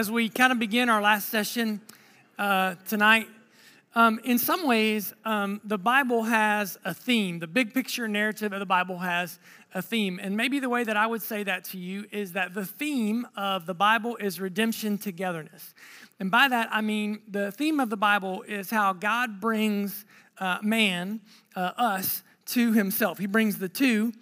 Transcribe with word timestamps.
as 0.00 0.10
we 0.10 0.30
kind 0.30 0.50
of 0.50 0.58
begin 0.58 0.88
our 0.88 1.02
last 1.02 1.28
session 1.28 1.78
uh, 2.38 2.74
tonight, 2.88 3.28
um, 3.94 4.18
in 4.24 4.38
some 4.38 4.66
ways, 4.66 5.12
um, 5.26 5.60
the 5.62 5.76
Bible 5.76 6.22
has 6.22 6.78
a 6.86 6.94
theme. 6.94 7.38
The 7.38 7.46
big 7.46 7.74
picture 7.74 8.08
narrative 8.08 8.54
of 8.54 8.60
the 8.60 8.64
Bible 8.64 8.96
has 8.96 9.38
a 9.74 9.82
theme. 9.82 10.18
And 10.22 10.38
maybe 10.38 10.58
the 10.58 10.70
way 10.70 10.84
that 10.84 10.96
I 10.96 11.06
would 11.06 11.20
say 11.20 11.42
that 11.42 11.64
to 11.64 11.76
you 11.76 12.06
is 12.10 12.32
that 12.32 12.54
the 12.54 12.64
theme 12.64 13.28
of 13.36 13.66
the 13.66 13.74
Bible 13.74 14.16
is 14.16 14.40
redemption 14.40 14.96
togetherness. 14.96 15.74
And 16.18 16.30
by 16.30 16.48
that, 16.48 16.70
I 16.72 16.80
mean 16.80 17.20
the 17.28 17.52
theme 17.52 17.78
of 17.78 17.90
the 17.90 17.98
Bible 17.98 18.40
is 18.48 18.70
how 18.70 18.94
God 18.94 19.38
brings 19.38 20.06
uh, 20.38 20.60
man, 20.62 21.20
uh, 21.54 21.72
us, 21.76 22.22
to 22.46 22.72
himself. 22.72 23.18
He 23.18 23.26
brings 23.26 23.58
the 23.58 23.68
two 23.68 24.14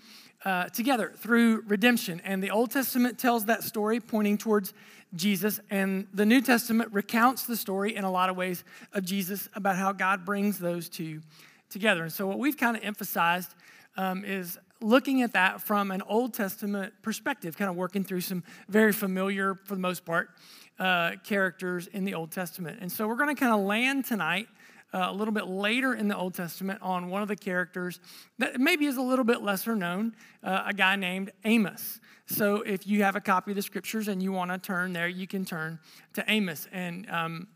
uh, 0.44 0.64
together 0.70 1.12
through 1.16 1.62
redemption. 1.68 2.20
And 2.24 2.42
the 2.42 2.50
Old 2.50 2.72
Testament 2.72 3.16
tells 3.16 3.44
that 3.44 3.62
story 3.62 4.00
pointing 4.00 4.38
towards 4.38 4.72
Jesus, 5.14 5.60
and 5.70 6.06
the 6.12 6.26
New 6.26 6.40
Testament 6.40 6.92
recounts 6.92 7.44
the 7.44 7.56
story 7.56 7.96
in 7.96 8.04
a 8.04 8.10
lot 8.10 8.28
of 8.28 8.36
ways 8.36 8.64
of 8.92 9.04
Jesus 9.04 9.48
about 9.54 9.76
how 9.76 9.92
God 9.92 10.24
brings 10.24 10.58
those 10.58 10.88
two 10.88 11.22
together. 11.70 12.02
And 12.02 12.12
so, 12.12 12.26
what 12.26 12.38
we've 12.38 12.56
kind 12.56 12.76
of 12.76 12.84
emphasized 12.84 13.54
um, 13.96 14.24
is 14.24 14.58
looking 14.80 15.22
at 15.22 15.32
that 15.32 15.62
from 15.62 15.90
an 15.90 16.02
Old 16.02 16.34
Testament 16.34 16.92
perspective, 17.02 17.56
kind 17.56 17.70
of 17.70 17.76
working 17.76 18.04
through 18.04 18.20
some 18.20 18.44
very 18.68 18.92
familiar, 18.92 19.54
for 19.64 19.74
the 19.74 19.80
most 19.80 20.04
part, 20.04 20.30
uh, 20.78 21.12
characters 21.24 21.86
in 21.88 22.04
the 22.04 22.14
Old 22.14 22.30
Testament. 22.30 22.78
And 22.80 22.92
so, 22.92 23.08
we're 23.08 23.16
going 23.16 23.34
to 23.34 23.40
kind 23.40 23.52
of 23.52 23.60
land 23.60 24.04
tonight 24.04 24.48
uh, 24.92 25.06
a 25.08 25.12
little 25.12 25.34
bit 25.34 25.46
later 25.46 25.94
in 25.94 26.08
the 26.08 26.16
Old 26.16 26.34
Testament 26.34 26.80
on 26.82 27.08
one 27.08 27.22
of 27.22 27.28
the 27.28 27.36
characters 27.36 28.00
that 28.38 28.60
maybe 28.60 28.86
is 28.86 28.96
a 28.96 29.02
little 29.02 29.24
bit 29.24 29.42
lesser 29.42 29.76
known, 29.76 30.14
uh, 30.42 30.64
a 30.66 30.74
guy 30.74 30.96
named 30.96 31.32
Amos. 31.44 32.00
So 32.30 32.56
if 32.56 32.86
you 32.86 33.02
have 33.04 33.16
a 33.16 33.22
copy 33.22 33.52
of 33.52 33.56
the 33.56 33.62
scriptures 33.62 34.06
and 34.08 34.22
you 34.22 34.32
want 34.32 34.50
to 34.50 34.58
turn 34.58 34.92
there, 34.92 35.08
you 35.08 35.26
can 35.26 35.46
turn 35.46 35.78
to 36.12 36.24
Amos. 36.28 36.68
And 36.72 37.08
um, 37.10 37.48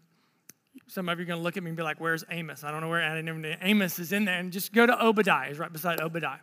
some 0.87 1.11
of 1.11 1.19
you 1.19 1.25
are 1.25 1.27
going 1.27 1.39
to 1.39 1.43
look 1.43 1.59
at 1.59 1.63
me 1.63 1.69
and 1.71 1.77
be 1.77 1.83
like, 1.83 2.01
"Where's 2.01 2.25
Amos?" 2.31 2.65
I 2.65 2.71
don't 2.71 2.81
know 2.81 2.89
where 2.89 3.59
Amos 3.61 3.99
is 3.99 4.13
in 4.13 4.25
there. 4.25 4.39
And 4.39 4.51
just 4.51 4.73
go 4.73 4.87
to 4.87 5.05
Obadiah. 5.05 5.49
He's 5.49 5.59
right 5.59 5.73
beside 5.73 6.01
Obadiah. 6.01 6.39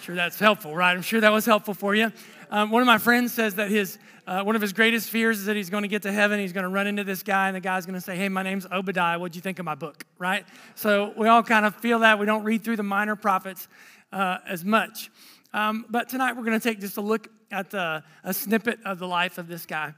sure 0.00 0.14
that's 0.14 0.38
helpful, 0.38 0.74
right? 0.74 0.92
I'm 0.92 1.02
sure 1.02 1.20
that 1.20 1.32
was 1.32 1.46
helpful 1.46 1.74
for 1.74 1.96
you. 1.96 2.12
Um, 2.48 2.70
one 2.70 2.80
of 2.80 2.86
my 2.86 2.98
friends 2.98 3.34
says 3.34 3.56
that 3.56 3.68
his 3.68 3.98
uh, 4.24 4.44
one 4.44 4.54
of 4.54 4.62
his 4.62 4.72
greatest 4.72 5.10
fears 5.10 5.40
is 5.40 5.46
that 5.46 5.56
he's 5.56 5.70
going 5.70 5.82
to 5.82 5.88
get 5.88 6.02
to 6.02 6.12
heaven. 6.12 6.38
He's 6.38 6.52
going 6.52 6.62
to 6.62 6.70
run 6.70 6.86
into 6.86 7.02
this 7.02 7.24
guy, 7.24 7.48
and 7.48 7.56
the 7.56 7.60
guy's 7.60 7.86
going 7.86 7.96
to 7.96 8.00
say, 8.00 8.14
Hey, 8.14 8.28
my 8.28 8.44
name's 8.44 8.66
Obadiah. 8.70 9.18
What'd 9.18 9.34
you 9.34 9.42
think 9.42 9.58
of 9.58 9.64
my 9.64 9.74
book? 9.74 10.04
Right? 10.16 10.44
So 10.76 11.12
we 11.16 11.26
all 11.26 11.42
kind 11.42 11.66
of 11.66 11.74
feel 11.74 11.98
that. 12.00 12.20
We 12.20 12.26
don't 12.26 12.44
read 12.44 12.62
through 12.62 12.76
the 12.76 12.84
minor 12.84 13.16
prophets 13.16 13.66
uh, 14.12 14.38
as 14.46 14.64
much. 14.64 15.10
Um, 15.52 15.86
but 15.88 16.08
tonight 16.08 16.36
we're 16.36 16.44
going 16.44 16.58
to 16.58 16.68
take 16.68 16.80
just 16.80 16.96
a 16.96 17.00
look 17.00 17.28
at 17.50 17.70
the, 17.70 18.04
a 18.22 18.32
snippet 18.32 18.78
of 18.84 19.00
the 19.00 19.08
life 19.08 19.36
of 19.36 19.48
this 19.48 19.66
guy, 19.66 19.94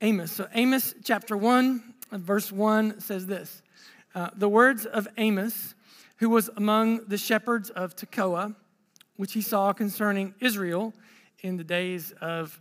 Amos. 0.00 0.32
So, 0.32 0.48
Amos 0.52 0.94
chapter 1.04 1.36
1, 1.36 1.94
verse 2.12 2.50
1 2.50 3.00
says 3.00 3.26
this 3.26 3.62
uh, 4.16 4.30
The 4.36 4.48
words 4.48 4.84
of 4.84 5.06
Amos, 5.16 5.76
who 6.16 6.28
was 6.28 6.50
among 6.56 7.06
the 7.06 7.18
shepherds 7.18 7.70
of 7.70 7.94
Tekoa, 7.94 8.56
which 9.16 9.32
he 9.32 9.42
saw 9.42 9.72
concerning 9.72 10.34
Israel 10.40 10.92
in 11.40 11.56
the 11.56 11.64
days 11.64 12.12
of 12.20 12.58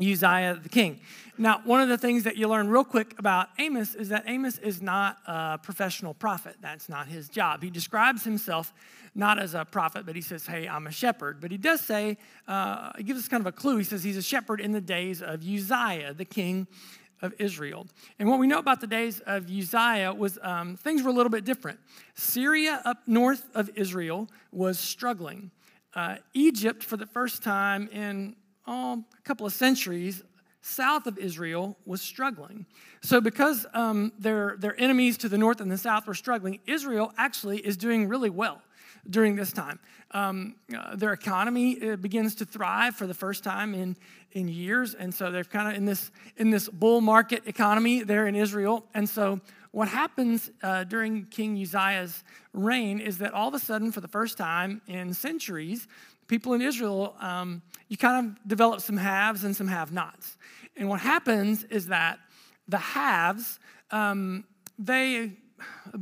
Uzziah 0.00 0.58
the 0.62 0.68
king. 0.68 1.00
Now, 1.36 1.60
one 1.64 1.80
of 1.80 1.88
the 1.88 1.98
things 1.98 2.24
that 2.24 2.36
you 2.36 2.48
learn 2.48 2.68
real 2.68 2.84
quick 2.84 3.14
about 3.18 3.48
Amos 3.58 3.94
is 3.94 4.08
that 4.08 4.24
Amos 4.26 4.58
is 4.58 4.82
not 4.82 5.18
a 5.26 5.58
professional 5.58 6.14
prophet. 6.14 6.56
That's 6.60 6.88
not 6.88 7.06
his 7.06 7.28
job. 7.28 7.62
He 7.62 7.70
describes 7.70 8.24
himself 8.24 8.72
not 9.14 9.38
as 9.38 9.54
a 9.54 9.64
prophet, 9.64 10.04
but 10.04 10.16
he 10.16 10.22
says, 10.22 10.46
Hey, 10.46 10.68
I'm 10.68 10.86
a 10.86 10.90
shepherd. 10.90 11.40
But 11.40 11.50
he 11.50 11.56
does 11.56 11.80
say, 11.80 12.18
uh, 12.46 12.92
he 12.96 13.04
gives 13.04 13.20
us 13.20 13.28
kind 13.28 13.40
of 13.40 13.46
a 13.46 13.52
clue. 13.52 13.76
He 13.76 13.84
says 13.84 14.02
he's 14.02 14.16
a 14.16 14.22
shepherd 14.22 14.60
in 14.60 14.72
the 14.72 14.80
days 14.80 15.22
of 15.22 15.42
Uzziah, 15.42 16.14
the 16.14 16.24
king 16.24 16.66
of 17.22 17.34
Israel. 17.38 17.86
And 18.18 18.28
what 18.28 18.38
we 18.38 18.46
know 18.46 18.58
about 18.58 18.80
the 18.80 18.86
days 18.86 19.20
of 19.20 19.50
Uzziah 19.50 20.14
was 20.14 20.38
um, 20.42 20.76
things 20.76 21.02
were 21.02 21.10
a 21.10 21.12
little 21.12 21.30
bit 21.30 21.44
different. 21.44 21.80
Syria 22.14 22.80
up 22.84 22.98
north 23.06 23.48
of 23.54 23.70
Israel 23.74 24.28
was 24.52 24.78
struggling. 24.78 25.50
Uh, 25.94 26.16
Egypt, 26.34 26.82
for 26.84 26.96
the 26.96 27.06
first 27.06 27.42
time 27.42 27.88
in 27.88 28.36
oh, 28.68 29.04
a 29.18 29.22
couple 29.22 29.46
of 29.46 29.52
centuries, 29.52 30.22
south 30.60 31.06
of 31.06 31.18
Israel 31.18 31.76
was 31.86 32.02
struggling. 32.02 32.66
So, 33.00 33.20
because 33.20 33.66
um, 33.72 34.12
their, 34.18 34.56
their 34.58 34.78
enemies 34.80 35.16
to 35.18 35.28
the 35.28 35.38
north 35.38 35.60
and 35.60 35.70
the 35.70 35.78
south 35.78 36.06
were 36.06 36.14
struggling, 36.14 36.60
Israel 36.66 37.12
actually 37.16 37.58
is 37.58 37.76
doing 37.76 38.08
really 38.08 38.30
well 38.30 38.60
during 39.08 39.36
this 39.36 39.52
time. 39.52 39.78
Um, 40.10 40.56
uh, 40.76 40.96
their 40.96 41.12
economy 41.12 41.90
uh, 41.90 41.96
begins 41.96 42.34
to 42.36 42.44
thrive 42.44 42.94
for 42.94 43.06
the 43.06 43.14
first 43.14 43.42
time 43.42 43.74
in, 43.74 43.96
in 44.32 44.48
years, 44.48 44.94
and 44.94 45.14
so 45.14 45.30
they're 45.30 45.44
kind 45.44 45.68
of 45.68 45.74
in 45.74 45.84
this, 45.84 46.10
in 46.36 46.50
this 46.50 46.68
bull 46.68 47.00
market 47.00 47.42
economy 47.46 48.02
there 48.02 48.26
in 48.26 48.34
Israel. 48.34 48.84
And 48.94 49.08
so, 49.08 49.40
what 49.70 49.88
happens 49.88 50.50
uh, 50.62 50.84
during 50.84 51.26
King 51.26 51.60
Uzziah's 51.60 52.24
reign 52.54 53.00
is 53.00 53.18
that 53.18 53.34
all 53.34 53.48
of 53.48 53.54
a 53.54 53.58
sudden, 53.58 53.92
for 53.92 54.00
the 54.00 54.08
first 54.08 54.38
time 54.38 54.80
in 54.86 55.12
centuries, 55.12 55.86
people 56.28 56.52
in 56.52 56.62
Israel, 56.62 57.16
um, 57.20 57.62
you 57.88 57.96
kind 57.96 58.26
of 58.26 58.48
develop 58.48 58.80
some 58.80 58.96
haves 58.96 59.44
and 59.44 59.56
some 59.56 59.66
have 59.66 59.92
nots. 59.92 60.36
And 60.76 60.88
what 60.88 61.00
happens 61.00 61.64
is 61.64 61.86
that 61.86 62.20
the 62.68 62.78
haves, 62.78 63.58
um, 63.90 64.44
they, 64.78 65.32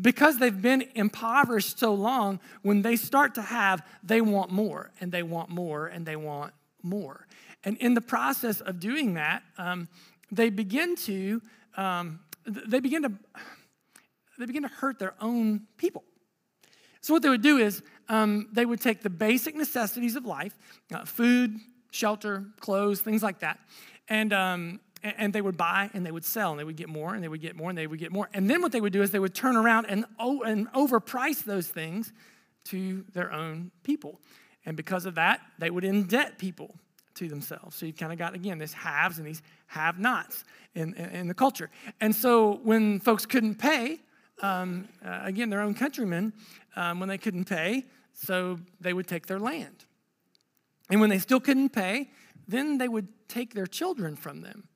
because 0.01 0.39
they've 0.39 0.61
been 0.61 0.85
impoverished 0.95 1.79
so 1.79 1.95
long, 1.95 2.41
when 2.63 2.83
they 2.83 2.97
start 2.97 3.35
to 3.37 3.43
have, 3.43 3.87
they 4.03 4.21
want 4.21 4.51
more 4.51 4.91
and 5.01 5.11
they 5.11 5.23
want 5.23 5.49
more 5.49 5.87
and 5.87 6.05
they 6.05 6.17
want 6.17 6.53
more. 6.83 7.27
And 7.65 7.77
in 7.79 7.95
the 7.95 8.01
process 8.01 8.61
of 8.61 8.79
doing 8.81 9.15
that, 9.15 9.43
um, 9.59 9.89
they 10.31 10.51
begin 10.51 10.97
to 10.97 11.41
um, 11.77 12.21
they 12.47 12.81
begin 12.81 13.03
to 13.03 13.13
they 14.39 14.47
begin 14.47 14.63
to 14.63 14.69
hurt 14.69 14.99
their 14.99 15.15
own 15.21 15.63
people. 15.77 16.05
So 17.01 17.15
what 17.15 17.23
they 17.23 17.29
would 17.29 17.43
do 17.43 17.59
is 17.59 17.83
um, 18.09 18.49
they 18.53 18.65
would 18.65 18.81
take 18.81 19.03
the 19.03 19.11
basic 19.11 19.55
necessities 19.55 20.17
of 20.17 20.25
life 20.25 20.57
uh, 20.95 21.05
food, 21.05 21.59
shelter, 21.91 22.45
clothes, 22.61 23.01
things 23.01 23.23
like 23.23 23.41
that. 23.41 23.59
And, 24.09 24.33
um, 24.33 24.81
and 25.03 25.33
they 25.33 25.41
would 25.41 25.57
buy 25.57 25.91
and 25.95 26.05
they 26.05 26.11
would 26.11 26.25
sell 26.25 26.51
and 26.51 26.61
they 26.61 26.65
would 26.65 26.77
get 26.77 26.89
more 26.89 27.15
and 27.15 27.23
they 27.23 27.29
would 27.29 27.41
get 27.41 27.57
more 27.57 27.71
and 27.71 27.79
they 27.79 27.87
would 27.87 27.99
get 27.99 28.13
more. 28.13 28.29
And 28.33 28.49
then 28.49 28.63
what 28.63 28.73
they 28.73 28.81
would 28.81 28.93
do 28.93 29.03
is 29.03 29.11
they 29.11 29.19
would 29.19 29.35
turn 29.35 29.57
around 29.57 29.87
and, 29.87 30.05
and 30.19 30.73
overprice 30.73 31.45
those 31.45 31.69
things 31.69 32.13
to 32.67 33.05
their 33.13 33.33
own 33.33 33.71
people. 33.83 34.21
And 34.65 34.77
because 34.77 35.07
of 35.07 35.15
that, 35.15 35.41
they 35.59 35.71
would 35.71 35.85
indebt 35.85 36.39
people 36.39 36.75
to 37.15 37.29
themselves. 37.29 37.77
So 37.77 37.87
you've 37.87 37.97
kind 37.97 38.13
of 38.13 38.19
got, 38.19 38.35
again, 38.35 38.59
this 38.59 38.73
haves 38.73 39.19
and 39.19 39.27
these 39.27 39.43
have 39.69 39.99
nots 39.99 40.45
in, 40.75 40.95
in, 40.95 41.11
in, 41.11 41.29
the 41.29 41.35
culture. 41.35 41.71
And 42.01 42.15
so 42.15 42.61
when 42.63 43.01
folks 43.01 43.25
couldn't 43.25 43.57
pay, 43.57 44.01
um, 44.43 44.89
uh, 45.05 45.21
again, 45.23 45.49
their 45.49 45.63
own 45.63 45.75
countrymen, 45.75 46.33
um, 46.75 47.01
when 47.01 47.09
they 47.09 47.17
couldn't 47.17 47.47
pay, 47.47 47.85
so 48.17 48.59
they 48.81 48.93
would 48.93 49.07
take 49.07 49.27
their 49.27 49.39
land. 49.39 49.85
And 50.91 51.01
when 51.01 51.11
they 51.11 51.19
still 51.19 51.41
couldn't 51.41 51.69
pay, 51.69 52.11
then 52.49 52.79
they 52.79 52.89
would 52.89 53.09
take 53.29 53.55
their 53.55 53.67
children 53.67 54.17
from 54.17 54.41
them 54.41 54.69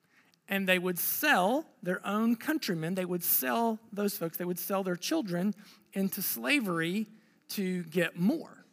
and 0.49 0.69
they 0.69 0.79
would 0.79 0.99
sell 0.99 1.65
their 1.83 2.05
own 2.07 2.35
countrymen. 2.35 2.97
They 2.97 3.05
would 3.05 3.23
sell 3.23 3.79
those 3.93 4.17
folks, 4.17 4.37
they 4.37 4.45
would 4.45 4.59
sell 4.59 4.83
their 4.83 4.97
children 4.97 5.55
into 5.93 6.21
slavery 6.21 7.07
to 7.51 7.85
get 7.85 8.19
more. 8.19 8.65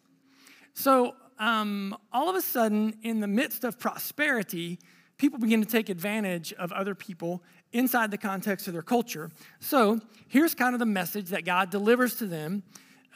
So, 0.74 1.16
um, 1.40 1.96
all 2.12 2.30
of 2.30 2.36
a 2.36 2.42
sudden, 2.42 2.98
in 3.04 3.20
the 3.20 3.28
midst 3.28 3.64
of 3.64 3.78
prosperity, 3.78 4.80
people 5.18 5.38
begin 5.38 5.64
to 5.64 5.70
take 5.70 5.90
advantage 5.90 6.52
of 6.54 6.72
other 6.72 6.96
people 6.96 7.44
inside 7.72 8.10
the 8.10 8.18
context 8.18 8.68
of 8.68 8.74
their 8.74 8.82
culture. 8.82 9.30
So, 9.60 10.00
here's 10.28 10.56
kind 10.56 10.74
of 10.74 10.80
the 10.80 10.88
message 10.88 11.30
that 11.30 11.46
God 11.46 11.70
delivers 11.70 12.16
to 12.16 12.26
them 12.26 12.64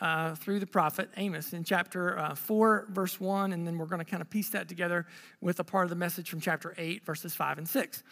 uh, 0.02 0.36
through 0.36 0.60
the 0.60 0.68
prophet 0.68 1.10
Amos 1.16 1.54
in 1.54 1.64
chapter 1.64 2.18
uh, 2.18 2.36
4, 2.36 2.88
verse 2.90 3.20
1, 3.20 3.54
and 3.54 3.66
then 3.66 3.78
we're 3.78 3.86
going 3.86 4.04
to 4.04 4.06
kind 4.06 4.22
of 4.22 4.30
piece 4.30 4.50
that 4.50 4.68
together 4.68 5.06
with 5.40 5.60
a 5.60 5.64
part 5.64 5.86
of 5.86 5.90
the 5.90 5.96
message 5.96 6.30
from 6.30 6.42
chapter 6.42 6.74
8, 6.78 7.06
verses 7.06 7.36
5 7.36 7.60
and 7.60 7.70
6. 7.70 8.04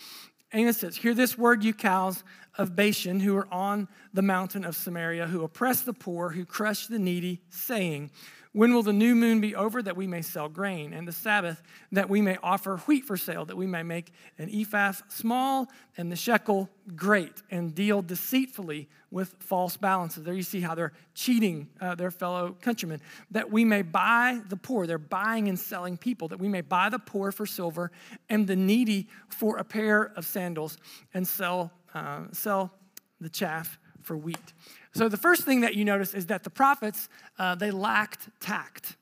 Amos 0.53 0.77
says, 0.77 0.97
Hear 0.97 1.13
this 1.13 1.37
word, 1.37 1.63
you 1.63 1.73
cows 1.73 2.23
of 2.57 2.75
Bashan, 2.75 3.19
who 3.19 3.35
are 3.37 3.51
on 3.51 3.87
the 4.13 4.21
mountain 4.21 4.63
of 4.63 4.75
Samaria, 4.75 5.27
who 5.27 5.43
oppress 5.43 5.81
the 5.81 5.93
poor, 5.93 6.29
who 6.29 6.45
crush 6.45 6.87
the 6.87 6.99
needy, 6.99 7.41
saying, 7.49 8.11
when 8.51 8.73
will 8.73 8.81
the 8.81 8.93
new 8.93 9.13
moon 9.13 9.41
be 9.41 9.55
over 9.55 9.81
that 9.83 9.95
we 9.95 10.07
may 10.07 10.23
sell 10.23 10.49
grain, 10.49 10.91
and 10.91 11.07
the 11.07 11.11
Sabbath 11.11 11.61
that 11.91 12.09
we 12.09 12.19
may 12.19 12.37
offer 12.41 12.77
wheat 12.77 13.05
for 13.05 13.15
sale, 13.15 13.45
that 13.45 13.55
we 13.55 13.67
may 13.67 13.83
make 13.83 14.11
an 14.39 14.49
ephah 14.51 14.93
small 15.07 15.67
and 15.97 16.11
the 16.11 16.15
shekel 16.15 16.67
great, 16.95 17.43
and 17.51 17.75
deal 17.75 18.01
deceitfully 18.01 18.89
with 19.11 19.35
false 19.39 19.77
balances? 19.77 20.23
There 20.23 20.33
you 20.33 20.41
see 20.41 20.61
how 20.61 20.73
they're 20.73 20.93
cheating 21.13 21.69
uh, 21.79 21.93
their 21.93 22.09
fellow 22.09 22.57
countrymen. 22.59 23.01
That 23.29 23.51
we 23.51 23.65
may 23.65 23.83
buy 23.83 24.41
the 24.49 24.57
poor, 24.57 24.87
they're 24.87 24.97
buying 24.97 25.47
and 25.47 25.59
selling 25.59 25.95
people, 25.95 26.27
that 26.29 26.39
we 26.39 26.47
may 26.47 26.61
buy 26.61 26.89
the 26.89 26.99
poor 26.99 27.31
for 27.31 27.45
silver 27.45 27.91
and 28.29 28.47
the 28.47 28.55
needy 28.55 29.09
for 29.27 29.57
a 29.57 29.63
pair 29.63 30.11
of 30.15 30.25
sandals, 30.25 30.79
and 31.13 31.27
sell, 31.27 31.71
uh, 31.93 32.23
sell 32.31 32.73
the 33.21 33.29
chaff 33.29 33.77
for 34.09 34.17
wheat. 34.17 34.53
So 34.95 35.07
the 35.07 35.17
first 35.17 35.43
thing 35.43 35.61
that 35.61 35.75
you 35.75 35.85
notice 35.85 36.15
is 36.15 36.25
that 36.25 36.43
the 36.43 36.49
prophets, 36.49 37.09
uh, 37.37 37.53
they 37.53 37.69
lacked 37.69 38.27
tact. 38.39 38.97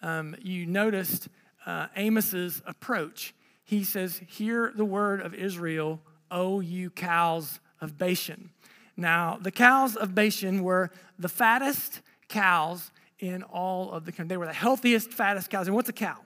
Um, 0.00 0.36
you 0.40 0.64
noticed 0.64 1.26
uh, 1.66 1.88
Amos's 1.96 2.62
approach. 2.64 3.34
he 3.64 3.82
says, 3.82 4.20
Hear 4.28 4.72
the 4.76 4.84
word 4.84 5.20
of 5.20 5.34
Israel, 5.34 6.00
O 6.30 6.60
you 6.60 6.88
cows 6.90 7.58
of 7.80 7.98
Bashan. 7.98 8.50
Now, 8.96 9.36
the 9.40 9.50
cows 9.50 9.96
of 9.96 10.14
Bashan 10.14 10.62
were 10.62 10.92
the 11.18 11.28
fattest 11.28 12.00
cows 12.28 12.92
in 13.18 13.42
all 13.42 13.90
of 13.90 14.04
the 14.04 14.12
country. 14.12 14.28
They 14.28 14.36
were 14.36 14.46
the 14.46 14.52
healthiest, 14.52 15.10
fattest 15.10 15.50
cows. 15.50 15.66
And 15.66 15.74
what's 15.74 15.88
a 15.88 15.92
cow? 15.92 16.18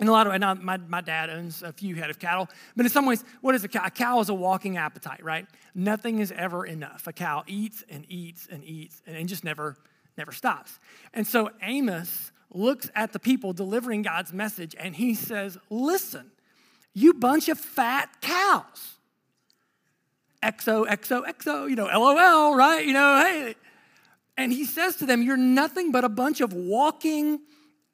In 0.00 0.08
a 0.08 0.12
lot 0.12 0.26
of 0.26 0.32
ways, 0.32 0.40
my, 0.62 0.76
my 0.78 1.00
dad 1.00 1.30
owns 1.30 1.62
a 1.62 1.72
few 1.72 1.94
head 1.94 2.10
of 2.10 2.18
cattle, 2.18 2.48
but 2.74 2.86
in 2.86 2.90
some 2.90 3.06
ways, 3.06 3.24
what 3.40 3.54
is 3.54 3.62
a 3.62 3.68
cow? 3.68 3.82
A 3.84 3.90
cow 3.90 4.20
is 4.20 4.28
a 4.30 4.34
walking 4.34 4.76
appetite, 4.76 5.22
right? 5.22 5.46
Nothing 5.74 6.18
is 6.18 6.32
ever 6.32 6.64
enough. 6.64 7.06
A 7.06 7.12
cow 7.12 7.44
eats 7.46 7.84
and 7.88 8.04
eats 8.08 8.48
and 8.50 8.64
eats 8.64 9.02
and, 9.06 9.16
and 9.16 9.28
just 9.28 9.44
never, 9.44 9.76
never 10.16 10.32
stops. 10.32 10.78
And 11.12 11.26
so 11.26 11.50
Amos 11.60 12.32
looks 12.50 12.90
at 12.94 13.12
the 13.12 13.18
people 13.18 13.52
delivering 13.52 14.02
God's 14.02 14.32
message 14.32 14.74
and 14.78 14.96
he 14.96 15.14
says, 15.14 15.58
Listen, 15.70 16.30
you 16.94 17.14
bunch 17.14 17.48
of 17.48 17.58
fat 17.58 18.08
cows. 18.20 18.96
XO, 20.42 20.86
XO, 20.86 21.24
XO, 21.24 21.70
you 21.70 21.76
know, 21.76 21.86
LOL, 21.86 22.56
right? 22.56 22.84
You 22.84 22.92
know, 22.92 23.22
hey. 23.24 23.54
And 24.36 24.52
he 24.52 24.64
says 24.64 24.96
to 24.96 25.06
them, 25.06 25.22
You're 25.22 25.36
nothing 25.36 25.92
but 25.92 26.04
a 26.04 26.08
bunch 26.08 26.40
of 26.40 26.52
walking 26.52 27.40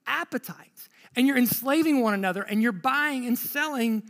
appetites. 0.07 0.88
And 1.19 1.27
you're 1.27 1.37
enslaving 1.37 2.01
one 2.01 2.15
another 2.15 2.43
and 2.43 2.63
you're 2.63 2.71
buying 2.71 3.27
and 3.27 3.37
selling 3.37 4.05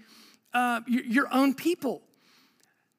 uh, 0.52 0.82
your 0.86 1.26
own 1.32 1.54
people. 1.54 2.02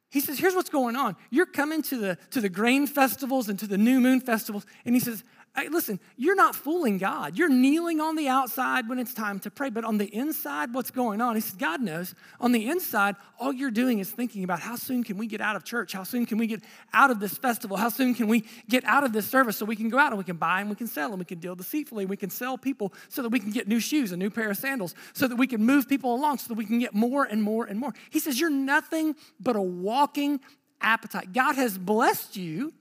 He 0.09 0.19
says, 0.19 0.39
Here's 0.39 0.55
what's 0.55 0.71
going 0.71 0.95
on. 0.95 1.15
You're 1.29 1.45
coming 1.45 1.83
to 1.83 1.97
the, 1.97 2.17
to 2.31 2.41
the 2.41 2.49
grain 2.49 2.87
festivals 2.87 3.49
and 3.49 3.59
to 3.59 3.67
the 3.67 3.77
new 3.77 3.99
moon 3.99 4.19
festivals. 4.19 4.65
And 4.83 4.95
he 4.95 4.99
says, 4.99 5.23
Hey, 5.59 5.67
listen, 5.67 5.99
you're 6.15 6.35
not 6.35 6.55
fooling 6.55 6.97
God. 6.97 7.37
You're 7.37 7.49
kneeling 7.49 7.99
on 7.99 8.15
the 8.15 8.29
outside 8.29 8.87
when 8.87 8.97
it's 8.97 9.13
time 9.13 9.39
to 9.39 9.51
pray, 9.51 9.69
but 9.69 9.83
on 9.83 9.97
the 9.97 10.05
inside, 10.05 10.73
what's 10.73 10.89
going 10.89 11.19
on? 11.19 11.35
He 11.35 11.41
says, 11.41 11.55
God 11.55 11.81
knows. 11.81 12.15
On 12.39 12.53
the 12.53 12.69
inside, 12.69 13.17
all 13.37 13.51
you're 13.51 13.69
doing 13.69 13.99
is 13.99 14.09
thinking 14.09 14.45
about 14.45 14.61
how 14.61 14.77
soon 14.77 15.03
can 15.03 15.17
we 15.17 15.27
get 15.27 15.41
out 15.41 15.57
of 15.57 15.65
church? 15.65 15.91
How 15.91 16.03
soon 16.03 16.25
can 16.25 16.37
we 16.37 16.47
get 16.47 16.63
out 16.93 17.11
of 17.11 17.19
this 17.19 17.37
festival? 17.37 17.75
How 17.75 17.89
soon 17.89 18.13
can 18.13 18.27
we 18.27 18.45
get 18.69 18.85
out 18.85 19.03
of 19.03 19.11
this 19.11 19.29
service 19.29 19.57
so 19.57 19.65
we 19.65 19.75
can 19.75 19.89
go 19.89 19.97
out 19.97 20.13
and 20.13 20.17
we 20.17 20.23
can 20.23 20.37
buy 20.37 20.61
and 20.61 20.69
we 20.69 20.77
can 20.77 20.87
sell 20.87 21.09
and 21.09 21.19
we 21.19 21.25
can 21.25 21.39
deal 21.39 21.55
deceitfully? 21.55 22.05
We 22.05 22.15
can 22.15 22.29
sell 22.29 22.57
people 22.57 22.93
so 23.09 23.21
that 23.21 23.29
we 23.29 23.39
can 23.41 23.51
get 23.51 23.67
new 23.67 23.81
shoes, 23.81 24.13
a 24.13 24.17
new 24.17 24.29
pair 24.29 24.49
of 24.49 24.55
sandals, 24.55 24.95
so 25.13 25.27
that 25.27 25.35
we 25.35 25.47
can 25.47 25.65
move 25.65 25.89
people 25.89 26.15
along, 26.15 26.37
so 26.37 26.47
that 26.47 26.57
we 26.57 26.65
can 26.65 26.79
get 26.79 26.93
more 26.93 27.25
and 27.25 27.43
more 27.43 27.65
and 27.65 27.77
more. 27.77 27.93
He 28.11 28.19
says, 28.19 28.39
You're 28.39 28.49
nothing 28.49 29.13
but 29.41 29.57
a 29.57 29.61
walking 29.61 30.39
appetite. 30.79 31.33
God 31.33 31.55
has 31.55 31.77
blessed 31.77 32.37
you 32.37 32.73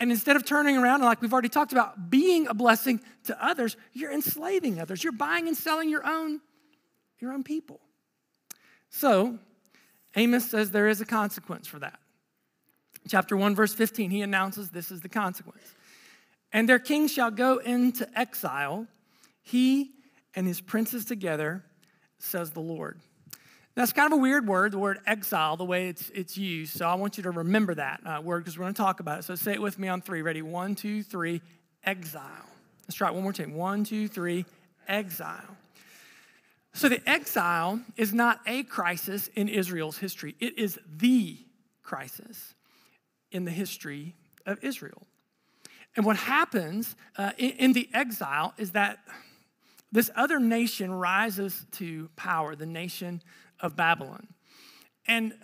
and 0.00 0.10
instead 0.10 0.36
of 0.36 0.44
turning 0.44 0.76
around 0.76 1.02
like 1.02 1.20
we've 1.20 1.32
already 1.32 1.48
talked 1.48 1.72
about, 1.72 2.10
being 2.10 2.46
a 2.46 2.54
blessing 2.54 3.00
to 3.24 3.44
others, 3.44 3.76
you're 3.92 4.12
enslaving 4.12 4.80
others. 4.80 5.02
You're 5.02 5.12
buying 5.12 5.48
and 5.48 5.56
selling 5.56 5.88
your 5.88 6.06
own, 6.06 6.40
your 7.18 7.32
own 7.32 7.42
people. 7.42 7.80
So, 8.90 9.38
Amos 10.16 10.48
says 10.48 10.70
there 10.70 10.88
is 10.88 11.00
a 11.00 11.04
consequence 11.04 11.66
for 11.66 11.80
that. 11.80 11.98
Chapter 13.08 13.36
1, 13.36 13.54
verse 13.54 13.74
15, 13.74 14.10
he 14.10 14.22
announces 14.22 14.70
this 14.70 14.90
is 14.90 15.00
the 15.00 15.08
consequence. 15.08 15.74
And 16.52 16.68
their 16.68 16.78
king 16.78 17.08
shall 17.08 17.30
go 17.30 17.58
into 17.58 18.08
exile, 18.18 18.86
he 19.42 19.92
and 20.34 20.46
his 20.46 20.60
princes 20.60 21.04
together, 21.04 21.64
says 22.18 22.50
the 22.50 22.60
Lord. 22.60 23.00
That's 23.78 23.92
kind 23.92 24.12
of 24.12 24.18
a 24.18 24.20
weird 24.20 24.48
word, 24.48 24.72
the 24.72 24.78
word 24.80 24.98
exile, 25.06 25.56
the 25.56 25.64
way 25.64 25.86
it's, 25.86 26.10
it's 26.10 26.36
used. 26.36 26.76
So 26.76 26.88
I 26.88 26.96
want 26.96 27.16
you 27.16 27.22
to 27.22 27.30
remember 27.30 27.76
that 27.76 28.00
uh, 28.04 28.20
word 28.20 28.40
because 28.40 28.58
we're 28.58 28.64
going 28.64 28.74
to 28.74 28.82
talk 28.82 28.98
about 28.98 29.20
it. 29.20 29.22
So 29.22 29.36
say 29.36 29.52
it 29.52 29.62
with 29.62 29.78
me 29.78 29.86
on 29.86 30.00
three. 30.00 30.20
Ready? 30.20 30.42
One, 30.42 30.74
two, 30.74 31.04
three, 31.04 31.40
exile. 31.84 32.24
Let's 32.82 32.96
try 32.96 33.06
it 33.06 33.14
one 33.14 33.22
more 33.22 33.32
time. 33.32 33.54
One, 33.54 33.84
two, 33.84 34.08
three, 34.08 34.46
exile. 34.88 35.56
So 36.74 36.88
the 36.88 37.08
exile 37.08 37.78
is 37.96 38.12
not 38.12 38.40
a 38.48 38.64
crisis 38.64 39.30
in 39.36 39.48
Israel's 39.48 39.98
history, 39.98 40.34
it 40.40 40.58
is 40.58 40.76
the 40.96 41.38
crisis 41.84 42.54
in 43.30 43.44
the 43.44 43.52
history 43.52 44.16
of 44.44 44.58
Israel. 44.60 45.06
And 45.94 46.04
what 46.04 46.16
happens 46.16 46.96
uh, 47.16 47.30
in, 47.38 47.50
in 47.50 47.72
the 47.74 47.88
exile 47.94 48.54
is 48.58 48.72
that 48.72 48.98
this 49.92 50.10
other 50.16 50.40
nation 50.40 50.92
rises 50.92 51.64
to 51.72 52.10
power, 52.16 52.56
the 52.56 52.66
nation 52.66 53.22
of 53.60 53.76
Babylon. 53.76 54.28
And 55.06 55.34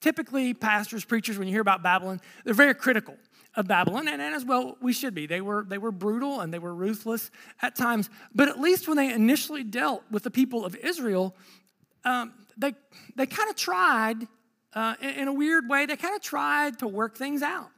typically, 0.00 0.54
pastors, 0.54 1.04
preachers, 1.04 1.38
when 1.38 1.48
you 1.48 1.54
hear 1.54 1.62
about 1.62 1.82
Babylon, 1.82 2.20
they're 2.44 2.54
very 2.54 2.74
critical 2.74 3.16
of 3.56 3.66
Babylon, 3.66 4.06
and, 4.06 4.22
and, 4.22 4.34
as 4.34 4.44
well 4.44 4.76
we 4.80 4.92
should 4.92 5.14
be. 5.14 5.26
They 5.26 5.40
were, 5.40 5.64
they 5.68 5.78
were 5.78 5.90
brutal 5.90 6.40
and 6.40 6.54
they 6.54 6.60
were 6.60 6.74
ruthless 6.74 7.30
at 7.60 7.74
times, 7.74 8.08
but 8.32 8.48
at 8.48 8.60
least 8.60 8.86
when 8.86 8.96
they 8.96 9.12
initially 9.12 9.64
dealt 9.64 10.04
with 10.10 10.22
the 10.22 10.30
people 10.30 10.64
of 10.64 10.76
Israel, 10.76 11.34
um, 12.04 12.32
they, 12.56 12.74
they 13.16 13.26
kind 13.26 13.50
of 13.50 13.56
tried, 13.56 14.28
uh, 14.74 14.94
in, 15.00 15.08
in, 15.10 15.28
a 15.28 15.32
weird 15.32 15.68
way, 15.68 15.84
they 15.84 15.96
kind 15.96 16.14
of 16.14 16.22
tried 16.22 16.78
to 16.78 16.86
work 16.86 17.16
things 17.16 17.42
out. 17.42 17.70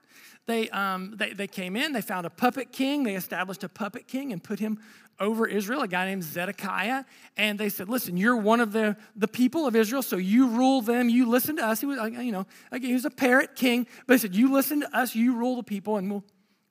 They, 0.46 0.68
um, 0.70 1.14
they, 1.16 1.32
they 1.32 1.46
came 1.46 1.76
in, 1.76 1.92
they 1.92 2.00
found 2.00 2.26
a 2.26 2.30
puppet 2.30 2.72
king, 2.72 3.04
they 3.04 3.14
established 3.14 3.62
a 3.62 3.68
puppet 3.68 4.08
king 4.08 4.32
and 4.32 4.42
put 4.42 4.58
him 4.58 4.80
over 5.20 5.46
Israel, 5.46 5.82
a 5.82 5.88
guy 5.88 6.06
named 6.06 6.24
Zedekiah. 6.24 7.04
And 7.36 7.58
they 7.58 7.68
said, 7.68 7.88
Listen, 7.88 8.16
you're 8.16 8.36
one 8.36 8.60
of 8.60 8.72
the, 8.72 8.96
the 9.14 9.28
people 9.28 9.66
of 9.66 9.76
Israel, 9.76 10.02
so 10.02 10.16
you 10.16 10.48
rule 10.48 10.82
them, 10.82 11.08
you 11.08 11.28
listen 11.28 11.56
to 11.56 11.64
us. 11.64 11.80
He 11.80 11.86
was, 11.86 11.98
you 12.18 12.32
know, 12.32 12.46
again, 12.72 12.88
he 12.88 12.94
was 12.94 13.04
a 13.04 13.10
parrot 13.10 13.54
king, 13.54 13.86
but 14.06 14.14
he 14.14 14.18
said, 14.18 14.34
You 14.34 14.52
listen 14.52 14.80
to 14.80 14.96
us, 14.96 15.14
you 15.14 15.36
rule 15.36 15.56
the 15.56 15.62
people, 15.62 15.96
and 15.96 16.10
we'll, 16.10 16.24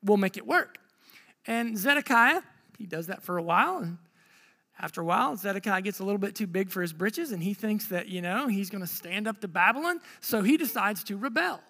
we'll 0.04 0.18
make 0.18 0.36
it 0.36 0.46
work. 0.46 0.78
And 1.48 1.78
Zedekiah, 1.78 2.42
he 2.78 2.86
does 2.86 3.08
that 3.08 3.24
for 3.24 3.38
a 3.38 3.44
while. 3.44 3.78
And 3.78 3.98
after 4.80 5.02
a 5.02 5.06
while, 5.06 5.38
Zedekiah 5.38 5.82
gets 5.82 6.00
a 6.00 6.04
little 6.04 6.20
bit 6.20 6.36
too 6.36 6.48
big 6.48 6.72
for 6.72 6.82
his 6.82 6.92
britches, 6.92 7.32
and 7.32 7.42
he 7.42 7.54
thinks 7.54 7.86
that, 7.88 8.10
you 8.10 8.22
know, 8.22 8.48
he's 8.48 8.70
going 8.70 8.82
to 8.82 8.88
stand 8.88 9.28
up 9.28 9.40
to 9.42 9.48
Babylon. 9.48 10.00
So 10.20 10.42
he 10.42 10.58
decides 10.58 11.04
to 11.06 11.18
rebel. 11.18 11.62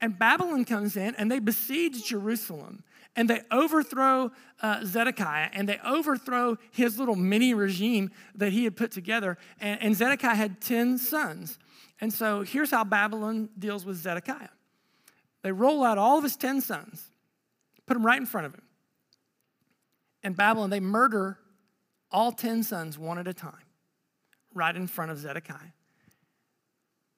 And 0.00 0.18
Babylon 0.18 0.64
comes 0.64 0.96
in 0.96 1.14
and 1.14 1.30
they 1.30 1.38
besiege 1.38 2.04
Jerusalem 2.04 2.84
and 3.14 3.30
they 3.30 3.40
overthrow 3.50 4.30
uh, 4.60 4.84
Zedekiah 4.84 5.48
and 5.52 5.68
they 5.68 5.78
overthrow 5.84 6.58
his 6.70 6.98
little 6.98 7.16
mini 7.16 7.54
regime 7.54 8.10
that 8.34 8.52
he 8.52 8.64
had 8.64 8.76
put 8.76 8.90
together. 8.90 9.38
And, 9.58 9.80
and 9.82 9.96
Zedekiah 9.96 10.34
had 10.34 10.60
10 10.60 10.98
sons. 10.98 11.58
And 12.00 12.12
so 12.12 12.42
here's 12.42 12.70
how 12.70 12.84
Babylon 12.84 13.48
deals 13.58 13.84
with 13.84 13.96
Zedekiah 13.96 14.48
they 15.42 15.52
roll 15.52 15.84
out 15.84 15.96
all 15.96 16.18
of 16.18 16.24
his 16.24 16.36
10 16.36 16.60
sons, 16.60 17.04
put 17.86 17.94
them 17.94 18.04
right 18.04 18.18
in 18.18 18.26
front 18.26 18.46
of 18.46 18.54
him. 18.54 18.62
And 20.24 20.36
Babylon, 20.36 20.70
they 20.70 20.80
murder 20.80 21.38
all 22.10 22.32
10 22.32 22.64
sons 22.64 22.98
one 22.98 23.16
at 23.18 23.28
a 23.28 23.32
time, 23.32 23.52
right 24.52 24.74
in 24.74 24.88
front 24.88 25.12
of 25.12 25.18
Zedekiah. 25.18 25.72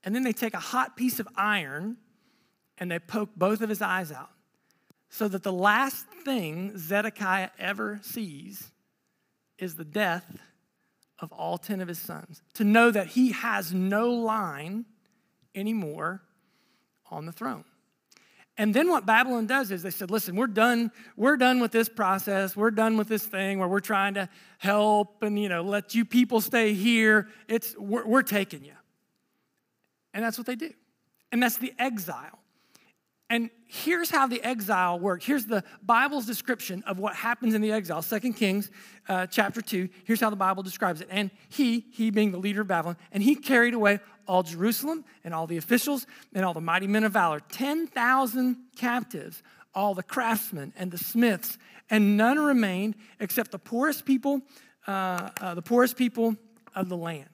And 0.05 0.15
then 0.15 0.25
they 0.25 0.33
take 0.33 0.53
a 0.53 0.61
hot 0.61 0.95
piece 0.95 1.19
of 1.19 1.29
iron 1.37 1.97
and 2.79 2.91
they 2.91 2.99
poke 2.99 3.31
both 3.37 3.61
of 3.61 3.69
his 3.69 3.83
eyes 3.83 4.13
out 4.13 4.31
so 5.11 5.29
that 5.29 5.43
the 5.43 5.53
last 5.53 6.07
thing 6.25 6.77
Zedekiah 6.77 7.51
ever 7.59 8.01
sees 8.03 8.71
is 9.59 9.77
the 9.77 9.85
death 9.85 10.39
of 11.19 11.33
all 11.33 11.59
10 11.59 11.81
of 11.81 11.89
his 11.89 11.99
sons. 11.99 12.43
To 12.55 12.65
know 12.65 12.91
that 12.91 13.09
he 13.09 13.33
has 13.33 13.73
no 13.73 14.11
line 14.11 14.85
anymore 15.55 16.23
on 17.11 17.27
the 17.27 17.33
throne. 17.33 17.65
And 18.57 18.75
then 18.75 18.89
what 18.91 19.07
Babylon 19.07 19.47
does 19.47 19.71
is 19.71 19.83
they 19.85 19.91
said, 19.91 20.11
listen, 20.11 20.35
we're 20.35 20.49
done, 20.49 20.91
we're 21.17 21.37
done 21.37 21.61
with 21.61 21.71
this 21.71 21.89
process. 21.89 22.57
We're 22.57 22.73
done 22.73 22.97
with 22.97 23.07
this 23.09 23.25
thing 23.25 23.61
where 23.61 23.69
we're 23.69 23.79
trying 23.79 24.15
to 24.15 24.29
help 24.59 25.23
and 25.23 25.41
you 25.41 25.49
know 25.49 25.63
let 25.63 25.95
you 25.95 26.05
people 26.05 26.41
stay 26.41 26.75
here. 26.75 27.29
It's 27.49 27.77
we're, 27.79 28.05
we're 28.05 28.23
taking 28.23 28.65
you. 28.65 28.73
And 30.13 30.25
that's 30.25 30.37
what 30.37 30.47
they 30.49 30.57
do. 30.57 30.73
And 31.31 31.41
that's 31.41 31.59
the 31.59 31.73
exile. 31.79 32.41
And 33.31 33.51
here's 33.67 34.11
how 34.11 34.27
the 34.27 34.43
exile 34.43 34.99
worked. 34.99 35.25
Here's 35.25 35.45
the 35.45 35.63
Bible's 35.83 36.25
description 36.25 36.83
of 36.87 36.99
what 36.99 37.15
happens 37.15 37.55
in 37.55 37.61
the 37.61 37.73
exile. 37.73 38.01
Second 38.01 38.35
Kings 38.35 38.71
uh, 39.07 39.27
chapter 39.27 39.61
2. 39.61 39.89
Here's 40.05 40.21
how 40.21 40.31
the 40.31 40.37
Bible 40.37 40.63
describes 40.63 41.03
it. 41.03 41.09
And 41.11 41.31
he, 41.49 41.87
he 41.91 42.11
being 42.11 42.33
the 42.33 42.39
leader 42.39 42.63
of 42.63 42.69
Babylon, 42.69 42.97
and 43.13 43.23
he 43.23 43.35
carried 43.35 43.75
away 43.75 44.01
all 44.27 44.43
Jerusalem 44.43 45.05
and 45.25 45.35
all 45.35 45.47
the 45.47 45.59
officials 45.59 46.07
and 46.35 46.45
all 46.45 46.55
the 46.55 46.61
mighty 46.61 46.87
men 46.87 47.05
of 47.05 47.13
valor, 47.13 47.41
10,000 47.51 48.57
captives, 48.77 49.43
all 49.75 49.95
the 49.95 50.03
craftsmen 50.03 50.73
and 50.77 50.91
the 50.91 50.99
smiths, 50.99 51.59
and 51.91 52.17
none 52.17 52.39
remained 52.39 52.95
except 53.21 53.51
the 53.51 53.59
poorest 53.59 54.05
people, 54.05 54.43
uh, 54.87 55.31
uh, 55.41 55.55
the 55.55 55.63
poorest 55.63 55.97
people 55.97 56.37
of 56.75 56.89
the 56.89 56.97
land. 56.97 57.29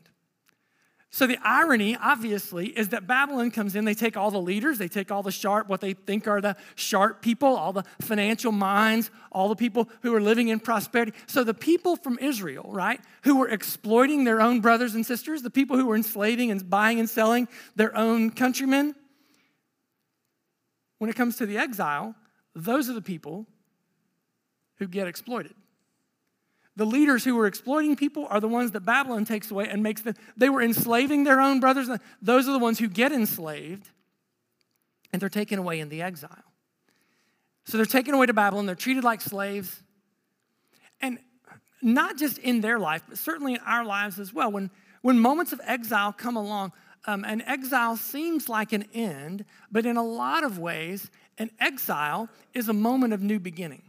So 1.15 1.29
the 1.29 1.39
irony, 1.45 1.97
obviously, 1.97 2.77
is 2.77 2.89
that 2.89 3.07
Babylon 3.07 3.53
comes 3.53 3.77
in, 3.77 3.85
they 3.85 3.95
take 3.95 4.17
all 4.17 4.33
the 4.33 4.41
leaders, 4.41 4.79
they 4.79 4.89
take 4.89 5.13
all 5.13 5.23
the 5.23 5.31
sharp, 5.31 5.69
what 5.69 5.81
they 5.81 5.93
think 5.93 6.27
are 6.27 6.41
the 6.41 6.57
sharp 6.75 7.23
people, 7.23 7.55
all 7.57 7.73
the 7.73 7.85
financial 8.01 8.51
minds, 8.51 9.13
all 9.31 9.49
the 9.49 9.55
people 9.55 9.89
who 10.03 10.13
are 10.13 10.21
living 10.21 10.49
in 10.49 10.59
prosperity. 10.59 11.13
So 11.29 11.45
the 11.45 11.55
people 11.55 11.95
from 11.95 12.19
Israel, 12.21 12.69
right, 12.69 13.01
who 13.23 13.37
were 13.37 13.49
exploiting 13.49 14.25
their 14.25 14.41
own 14.41 14.61
brothers 14.61 14.97
and 14.97 15.07
sisters, 15.07 15.43
the 15.43 15.51
people 15.51 15.77
who 15.77 15.87
were 15.87 15.95
enslaving 15.95 16.51
and 16.51 16.69
buying 16.69 16.99
and 16.99 17.09
selling 17.09 17.47
their 17.77 17.97
own 17.97 18.31
countrymen, 18.31 18.97
when 20.99 21.11
it 21.11 21.15
comes 21.15 21.37
to 21.37 21.47
the 21.47 21.59
exile, 21.59 22.17
those 22.57 22.91
are 22.91 22.95
the 22.95 23.01
people 23.01 23.47
who 24.79 24.89
get 24.89 25.07
exploited. 25.07 25.55
The 26.77 26.87
leaders 26.87 27.25
who 27.25 27.37
were 27.37 27.47
exploiting 27.47 27.95
people 27.95 28.27
are 28.31 28.41
the 28.41 28.49
ones 28.49 28.73
that 28.73 28.81
Babylon 28.81 29.25
takes 29.25 29.51
away 29.51 29.69
and 29.69 29.83
makes 29.83 30.03
them, 30.03 30.15
they 30.37 30.49
were 30.49 30.61
enslaving 30.61 31.25
their 31.25 31.41
own 31.41 31.61
brothers. 31.61 31.89
Those 32.21 32.49
are 32.49 32.53
the 32.53 32.59
ones 32.59 32.79
who 32.79 32.89
get 32.89 33.13
enslaved 33.13 33.91
and 35.13 35.23
they're 35.23 35.29
taken 35.29 35.61
away 35.61 35.79
in 35.79 35.89
the 35.89 36.03
exile. 36.03 36.43
So 37.67 37.77
they're 37.77 37.87
taken 37.87 38.15
away 38.15 38.27
to 38.27 38.33
Babylon, 38.33 38.67
they're 38.67 38.75
treated 38.75 39.05
like 39.05 39.21
slaves. 39.21 39.81
And 41.01 41.19
not 41.81 42.19
just 42.19 42.39
in 42.39 42.61
their 42.61 42.79
life, 42.79 43.03
but 43.09 43.19
certainly 43.19 43.55
in 43.55 43.61
our 43.61 43.85
lives 43.85 44.19
as 44.19 44.35
well. 44.35 44.51
When, 44.51 44.71
when 45.03 45.19
moments 45.19 45.53
of 45.53 45.61
exile 45.65 46.13
come 46.13 46.37
along, 46.37 46.73
um, 47.07 47.25
an 47.25 47.43
exile 47.43 47.97
seems 47.97 48.49
like 48.49 48.73
an 48.73 48.87
end, 48.93 49.45
but 49.71 49.87
in 49.87 49.97
a 49.97 50.03
lot 50.03 50.43
of 50.43 50.59
ways, 50.59 51.11
an 51.39 51.51
exile 51.61 52.29
is 52.53 52.69
a 52.69 52.73
moment 52.73 53.13
of 53.13 53.23
new 53.23 53.39
beginning. 53.39 53.83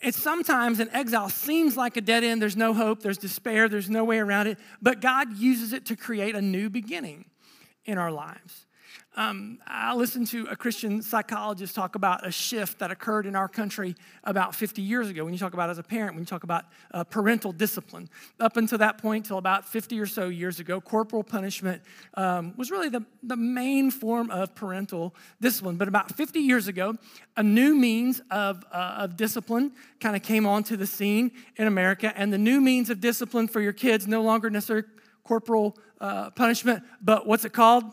It's 0.00 0.20
sometimes 0.20 0.80
an 0.80 0.88
exile 0.92 1.28
seems 1.28 1.76
like 1.76 1.96
a 1.96 2.00
dead 2.00 2.24
end, 2.24 2.40
there's 2.40 2.56
no 2.56 2.72
hope, 2.74 3.00
there's 3.00 3.18
despair, 3.18 3.68
there's 3.68 3.90
no 3.90 4.04
way 4.04 4.18
around 4.18 4.46
it, 4.46 4.58
but 4.80 5.00
God 5.00 5.36
uses 5.36 5.72
it 5.72 5.86
to 5.86 5.96
create 5.96 6.34
a 6.34 6.42
new 6.42 6.70
beginning 6.70 7.26
in 7.84 7.98
our 7.98 8.10
lives. 8.10 8.63
Um, 9.16 9.58
I 9.64 9.94
listened 9.94 10.26
to 10.28 10.46
a 10.50 10.56
Christian 10.56 11.00
psychologist 11.00 11.76
talk 11.76 11.94
about 11.94 12.26
a 12.26 12.32
shift 12.32 12.80
that 12.80 12.90
occurred 12.90 13.26
in 13.26 13.36
our 13.36 13.46
country 13.46 13.94
about 14.24 14.56
50 14.56 14.82
years 14.82 15.08
ago. 15.08 15.24
When 15.24 15.32
you 15.32 15.38
talk 15.38 15.54
about 15.54 15.70
as 15.70 15.78
a 15.78 15.84
parent, 15.84 16.14
when 16.14 16.22
you 16.22 16.26
talk 16.26 16.42
about 16.42 16.64
uh, 16.92 17.04
parental 17.04 17.52
discipline, 17.52 18.10
up 18.40 18.56
until 18.56 18.78
that 18.78 18.98
point, 18.98 19.26
till 19.26 19.38
about 19.38 19.68
50 19.68 20.00
or 20.00 20.06
so 20.06 20.28
years 20.28 20.58
ago, 20.58 20.80
corporal 20.80 21.22
punishment 21.22 21.80
um, 22.14 22.54
was 22.56 22.72
really 22.72 22.88
the, 22.88 23.04
the 23.22 23.36
main 23.36 23.92
form 23.92 24.32
of 24.32 24.52
parental 24.56 25.14
discipline. 25.40 25.76
But 25.76 25.86
about 25.86 26.16
50 26.16 26.40
years 26.40 26.66
ago, 26.66 26.96
a 27.36 27.42
new 27.42 27.76
means 27.76 28.20
of, 28.32 28.64
uh, 28.72 28.96
of 28.98 29.16
discipline 29.16 29.72
kind 30.00 30.16
of 30.16 30.24
came 30.24 30.44
onto 30.44 30.76
the 30.76 30.88
scene 30.88 31.30
in 31.56 31.68
America, 31.68 32.12
and 32.16 32.32
the 32.32 32.38
new 32.38 32.60
means 32.60 32.90
of 32.90 33.00
discipline 33.00 33.46
for 33.46 33.60
your 33.60 33.72
kids 33.72 34.08
no 34.08 34.22
longer 34.22 34.50
necessarily 34.50 34.88
corporal 35.22 35.76
uh, 36.00 36.30
punishment, 36.30 36.82
but 37.00 37.28
what's 37.28 37.44
it 37.44 37.52
called? 37.52 37.84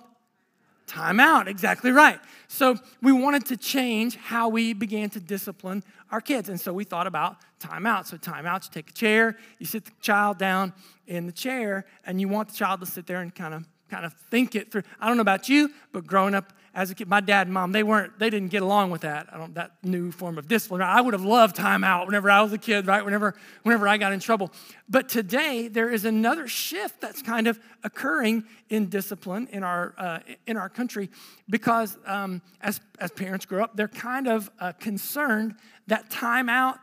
Time 0.92 1.22
out, 1.22 1.48
exactly 1.48 1.90
right. 1.90 2.20
So 2.50 2.76
we 3.02 3.14
wanted 3.14 3.46
to 3.46 3.56
change 3.56 4.18
how 4.18 4.50
we 4.50 4.74
began 4.74 5.10
to 5.12 5.22
discipline 5.22 5.86
our 6.12 6.20
kids. 6.20 6.50
And 6.50 6.60
so 6.60 6.74
we 6.74 6.84
thought 6.84 7.08
about 7.08 7.38
time 7.60 7.86
out. 7.86 8.08
So 8.08 8.18
time 8.18 8.46
out, 8.46 8.66
you 8.66 8.72
take 8.74 8.90
a 8.90 8.94
chair, 8.94 9.38
you 9.58 9.66
sit 9.66 9.86
the 9.86 9.92
child 10.02 10.38
down 10.38 10.74
in 11.08 11.28
the 11.28 11.32
chair, 11.32 11.86
and 12.06 12.20
you 12.20 12.28
want 12.28 12.50
the 12.50 12.56
child 12.56 12.82
to 12.82 12.86
sit 12.86 13.08
there 13.08 13.22
and 13.22 13.34
kind 13.34 13.54
of 13.54 13.66
kind 13.92 14.06
of 14.06 14.14
think 14.32 14.56
it 14.56 14.72
through. 14.72 14.84
I 15.00 15.08
don't 15.08 15.18
know 15.18 15.22
about 15.22 15.50
you, 15.50 15.70
but 15.92 16.08
growing 16.08 16.34
up 16.34 16.54
as 16.74 16.90
a 16.90 16.96
kid, 16.96 17.10
my 17.10 17.20
dad 17.20 17.48
and 17.48 17.54
mom, 17.54 17.74
they 17.74 17.84
weren't, 17.84 18.18
they 18.18 18.30
didn't 18.30 18.48
get 18.48 18.62
along 18.62 18.92
with 18.92 19.02
that. 19.02 19.28
I 19.32 19.38
don't, 19.38 19.54
that 19.56 19.74
new 19.84 20.10
form 20.10 20.38
of 20.38 20.48
discipline. 20.48 20.82
I 20.82 21.02
would 21.02 21.14
have 21.14 21.26
loved 21.26 21.58
time 21.58 21.84
out 21.84 22.06
whenever 22.06 22.32
I 22.32 22.42
was 22.42 22.54
a 22.54 22.58
kid, 22.58 22.88
right? 22.88 23.04
Whenever, 23.04 23.36
whenever 23.64 23.90
I 23.90 23.98
got 23.98 24.14
in 24.14 24.22
trouble. 24.22 24.52
But 24.88 25.10
today, 25.10 25.68
there 25.68 25.90
is 25.90 26.06
another 26.06 26.48
shift 26.48 27.02
that's 27.02 27.22
kind 27.22 27.48
of 27.48 27.60
occurring 27.84 28.46
in 28.70 28.88
discipline 28.88 29.50
in 29.52 29.64
our, 29.64 29.94
uh, 29.98 30.20
in 30.48 30.56
our 30.56 30.70
country 30.70 31.10
because 31.50 31.98
um, 32.06 32.42
as, 32.62 32.80
as 33.00 33.12
parents 33.12 33.46
grow 33.46 33.62
up, 33.66 33.76
they're 33.76 33.90
kind 33.90 34.30
of 34.30 34.50
uh, 34.62 34.72
concerned 34.72 35.56
that 35.88 36.10
time 36.10 36.48
out 36.48 36.80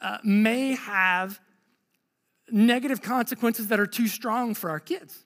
uh, 0.00 0.18
may 0.22 0.76
have 0.76 1.40
negative 2.52 3.02
consequences 3.02 3.66
that 3.68 3.80
are 3.80 3.86
too 3.86 4.06
strong 4.06 4.54
for 4.54 4.70
our 4.70 4.78
kids. 4.78 5.23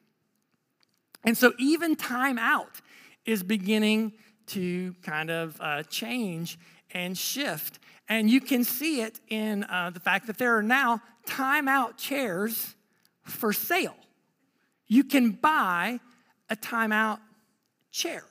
And 1.24 1.36
so, 1.36 1.52
even 1.58 1.96
time 1.96 2.38
out 2.38 2.80
is 3.24 3.42
beginning 3.42 4.12
to 4.46 4.94
kind 5.02 5.30
of 5.30 5.60
uh, 5.60 5.82
change 5.84 6.58
and 6.92 7.16
shift. 7.16 7.78
And 8.08 8.30
you 8.30 8.40
can 8.40 8.64
see 8.64 9.02
it 9.02 9.20
in 9.28 9.64
uh, 9.64 9.90
the 9.92 10.00
fact 10.00 10.26
that 10.28 10.38
there 10.38 10.56
are 10.56 10.62
now 10.62 11.02
timeout 11.26 11.96
chairs 11.98 12.74
for 13.24 13.52
sale. 13.52 13.96
You 14.86 15.04
can 15.04 15.32
buy 15.32 16.00
a 16.48 16.56
timeout 16.56 17.18
chair. 17.90 18.24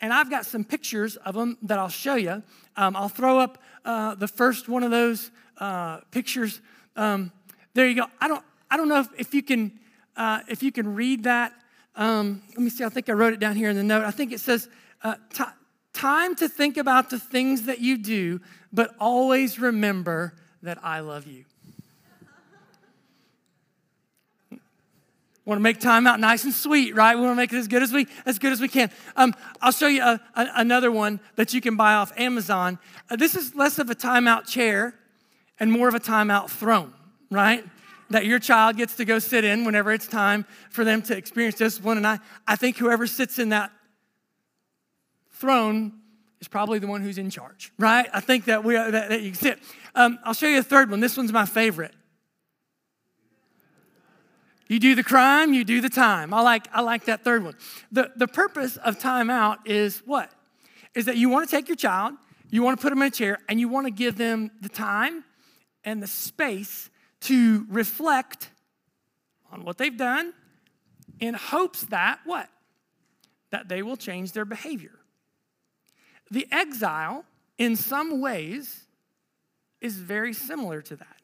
And 0.00 0.12
I've 0.12 0.30
got 0.30 0.44
some 0.44 0.64
pictures 0.64 1.16
of 1.16 1.34
them 1.34 1.56
that 1.62 1.78
I'll 1.78 1.88
show 1.88 2.14
you. 2.14 2.42
Um, 2.76 2.94
I'll 2.94 3.08
throw 3.08 3.38
up 3.38 3.58
uh, 3.84 4.14
the 4.14 4.28
first 4.28 4.68
one 4.68 4.82
of 4.82 4.90
those 4.90 5.30
uh, 5.56 5.98
pictures. 6.10 6.60
Um, 6.94 7.32
there 7.74 7.88
you 7.88 7.96
go. 7.96 8.06
I 8.20 8.28
don't, 8.28 8.44
I 8.70 8.76
don't 8.76 8.88
know 8.88 9.00
if, 9.00 9.08
if 9.16 9.34
you 9.34 9.42
can 9.42 9.78
uh, 10.16 10.40
if 10.48 10.62
you 10.62 10.72
can 10.72 10.94
read 10.94 11.24
that. 11.24 11.52
Um, 11.98 12.42
let 12.50 12.60
me 12.60 12.70
see, 12.70 12.84
I 12.84 12.88
think 12.88 13.08
I 13.08 13.12
wrote 13.12 13.32
it 13.32 13.40
down 13.40 13.56
here 13.56 13.68
in 13.68 13.76
the 13.76 13.82
note. 13.82 14.04
I 14.04 14.12
think 14.12 14.32
it 14.32 14.38
says, 14.38 14.68
uh, 15.02 15.16
time 15.92 16.36
to 16.36 16.48
think 16.48 16.76
about 16.76 17.10
the 17.10 17.18
things 17.18 17.64
that 17.64 17.80
you 17.80 17.98
do, 17.98 18.40
but 18.72 18.94
always 19.00 19.58
remember 19.58 20.32
that 20.62 20.78
I 20.82 21.00
love 21.00 21.26
you. 21.26 21.44
want 25.44 25.58
to 25.58 25.62
make 25.62 25.80
time 25.80 26.06
out 26.06 26.20
nice 26.20 26.44
and 26.44 26.52
sweet, 26.52 26.94
right? 26.94 27.16
We 27.16 27.22
want 27.22 27.32
to 27.32 27.36
make 27.36 27.54
it 27.54 27.56
as 27.56 27.68
good 27.68 27.82
as 27.82 27.90
we 27.90 28.06
as 28.26 28.38
good 28.38 28.52
as 28.52 28.60
we 28.60 28.68
can. 28.68 28.90
Um, 29.16 29.34
I'll 29.62 29.72
show 29.72 29.86
you 29.86 30.02
a, 30.02 30.20
a, 30.34 30.46
another 30.56 30.92
one 30.92 31.20
that 31.36 31.54
you 31.54 31.62
can 31.62 31.74
buy 31.74 31.94
off 31.94 32.12
Amazon. 32.18 32.78
Uh, 33.08 33.16
this 33.16 33.34
is 33.34 33.54
less 33.54 33.78
of 33.78 33.88
a 33.88 33.94
timeout 33.94 34.46
chair 34.46 34.94
and 35.58 35.72
more 35.72 35.88
of 35.88 35.94
a 35.94 36.00
timeout 36.00 36.50
throne, 36.50 36.92
right? 37.30 37.64
That 38.10 38.26
your 38.26 38.38
child 38.38 38.76
gets 38.76 38.96
to 38.96 39.04
go 39.04 39.18
sit 39.18 39.44
in 39.44 39.64
whenever 39.64 39.92
it's 39.92 40.06
time 40.06 40.46
for 40.70 40.84
them 40.84 41.02
to 41.02 41.16
experience 41.16 41.56
discipline. 41.56 41.98
And 41.98 42.06
I, 42.06 42.18
I 42.46 42.56
think 42.56 42.76
whoever 42.76 43.06
sits 43.06 43.38
in 43.38 43.50
that 43.50 43.70
throne 45.32 45.92
is 46.40 46.48
probably 46.48 46.78
the 46.78 46.86
one 46.86 47.02
who's 47.02 47.18
in 47.18 47.30
charge, 47.30 47.72
right? 47.78 48.08
I 48.12 48.20
think 48.20 48.46
that 48.46 48.64
we 48.64 48.74
that, 48.74 49.08
that 49.08 49.22
you 49.22 49.34
sit. 49.34 49.58
Um, 49.94 50.18
I'll 50.24 50.34
show 50.34 50.46
you 50.46 50.58
a 50.58 50.62
third 50.62 50.90
one. 50.90 51.00
This 51.00 51.16
one's 51.16 51.32
my 51.32 51.46
favorite. 51.46 51.94
You 54.68 54.78
do 54.78 54.94
the 54.94 55.02
crime, 55.02 55.54
you 55.54 55.64
do 55.64 55.80
the 55.80 55.88
time. 55.88 56.34
I 56.34 56.42
like, 56.42 56.68
I 56.72 56.82
like 56.82 57.06
that 57.06 57.24
third 57.24 57.42
one. 57.42 57.54
The, 57.90 58.12
the 58.16 58.28
purpose 58.28 58.76
of 58.76 58.98
timeout 58.98 59.58
is 59.64 60.02
what? 60.04 60.30
Is 60.94 61.06
that 61.06 61.16
you 61.16 61.30
want 61.30 61.48
to 61.48 61.56
take 61.56 61.68
your 61.68 61.76
child, 61.76 62.14
you 62.50 62.62
want 62.62 62.78
to 62.78 62.82
put 62.82 62.90
them 62.90 63.00
in 63.00 63.08
a 63.08 63.10
chair, 63.10 63.38
and 63.48 63.58
you 63.58 63.68
want 63.68 63.86
to 63.86 63.90
give 63.90 64.18
them 64.18 64.50
the 64.60 64.68
time 64.68 65.24
and 65.84 66.02
the 66.02 66.06
space 66.06 66.90
to 67.22 67.66
reflect 67.68 68.50
on 69.50 69.64
what 69.64 69.78
they've 69.78 69.96
done 69.96 70.32
in 71.20 71.34
hopes 71.34 71.82
that 71.86 72.20
what? 72.24 72.48
That 73.50 73.68
they 73.68 73.82
will 73.82 73.96
change 73.96 74.32
their 74.32 74.44
behavior. 74.44 74.98
The 76.30 76.46
exile, 76.52 77.24
in 77.56 77.76
some 77.76 78.20
ways, 78.20 78.84
is 79.80 79.96
very 79.96 80.32
similar 80.32 80.82
to 80.82 80.96
that. 80.96 81.17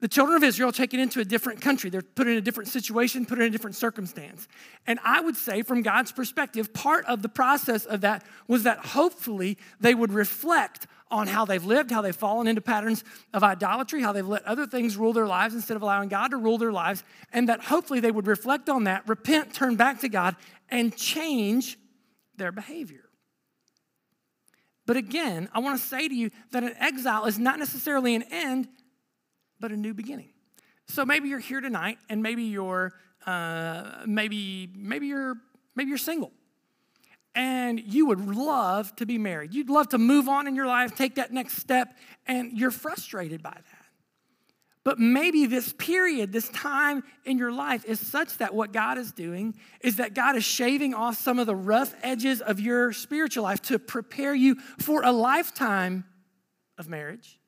The 0.00 0.08
children 0.08 0.36
of 0.36 0.44
Israel 0.44 0.72
taken 0.72 1.00
into 1.00 1.20
a 1.20 1.24
different 1.24 1.60
country. 1.60 1.88
They're 1.88 2.02
put 2.02 2.26
in 2.26 2.36
a 2.36 2.40
different 2.40 2.68
situation, 2.68 3.24
put 3.24 3.38
in 3.38 3.44
a 3.44 3.50
different 3.50 3.76
circumstance. 3.76 4.48
And 4.86 4.98
I 5.04 5.20
would 5.20 5.36
say, 5.36 5.62
from 5.62 5.82
God's 5.82 6.12
perspective, 6.12 6.74
part 6.74 7.06
of 7.06 7.22
the 7.22 7.28
process 7.28 7.84
of 7.86 8.02
that 8.02 8.24
was 8.48 8.64
that 8.64 8.78
hopefully 8.78 9.56
they 9.80 9.94
would 9.94 10.12
reflect 10.12 10.86
on 11.10 11.28
how 11.28 11.44
they've 11.44 11.64
lived, 11.64 11.90
how 11.90 12.02
they've 12.02 12.16
fallen 12.16 12.46
into 12.48 12.60
patterns 12.60 13.04
of 13.32 13.44
idolatry, 13.44 14.02
how 14.02 14.12
they've 14.12 14.26
let 14.26 14.44
other 14.44 14.66
things 14.66 14.96
rule 14.96 15.12
their 15.12 15.26
lives 15.26 15.54
instead 15.54 15.76
of 15.76 15.82
allowing 15.82 16.08
God 16.08 16.28
to 16.28 16.36
rule 16.36 16.58
their 16.58 16.72
lives, 16.72 17.04
and 17.32 17.48
that 17.48 17.62
hopefully 17.62 18.00
they 18.00 18.10
would 18.10 18.26
reflect 18.26 18.68
on 18.68 18.84
that, 18.84 19.08
repent, 19.08 19.54
turn 19.54 19.76
back 19.76 20.00
to 20.00 20.08
God, 20.08 20.34
and 20.68 20.96
change 20.96 21.78
their 22.36 22.50
behavior. 22.50 23.04
But 24.86 24.96
again, 24.96 25.48
I 25.52 25.60
want 25.60 25.80
to 25.80 25.86
say 25.86 26.08
to 26.08 26.14
you 26.14 26.30
that 26.50 26.64
an 26.64 26.74
exile 26.78 27.26
is 27.26 27.38
not 27.38 27.58
necessarily 27.58 28.14
an 28.14 28.24
end, 28.30 28.68
but 29.60 29.72
a 29.72 29.76
new 29.76 29.94
beginning. 29.94 30.30
So 30.86 31.04
maybe 31.04 31.28
you're 31.28 31.38
here 31.38 31.60
tonight, 31.60 31.98
and 32.08 32.22
maybe 32.22 32.44
you're 32.44 32.92
uh, 33.26 34.02
maybe 34.06 34.68
maybe 34.76 35.06
you're 35.06 35.36
maybe 35.74 35.88
you're 35.88 35.98
single 35.98 36.32
and 37.34 37.80
you 37.80 38.06
would 38.06 38.20
love 38.20 38.94
to 38.96 39.06
be 39.06 39.18
married. 39.18 39.54
You'd 39.54 39.70
love 39.70 39.88
to 39.88 39.98
move 39.98 40.28
on 40.28 40.46
in 40.46 40.54
your 40.54 40.66
life, 40.66 40.94
take 40.94 41.16
that 41.16 41.32
next 41.32 41.56
step, 41.56 41.96
and 42.26 42.52
you're 42.52 42.70
frustrated 42.70 43.42
by 43.42 43.50
that. 43.50 43.84
But 44.84 44.98
maybe 44.98 45.46
this 45.46 45.72
period, 45.72 46.32
this 46.32 46.48
time 46.50 47.02
in 47.24 47.38
your 47.38 47.50
life 47.50 47.86
is 47.86 47.98
such 47.98 48.36
that 48.38 48.54
what 48.54 48.72
God 48.72 48.98
is 48.98 49.12
doing 49.12 49.54
is 49.80 49.96
that 49.96 50.14
God 50.14 50.36
is 50.36 50.44
shaving 50.44 50.92
off 50.92 51.16
some 51.16 51.38
of 51.38 51.46
the 51.46 51.56
rough 51.56 51.94
edges 52.02 52.42
of 52.42 52.60
your 52.60 52.92
spiritual 52.92 53.44
life 53.44 53.62
to 53.62 53.78
prepare 53.78 54.34
you 54.34 54.56
for 54.78 55.02
a 55.02 55.10
lifetime 55.10 56.04
of 56.76 56.88
marriage. 56.88 57.38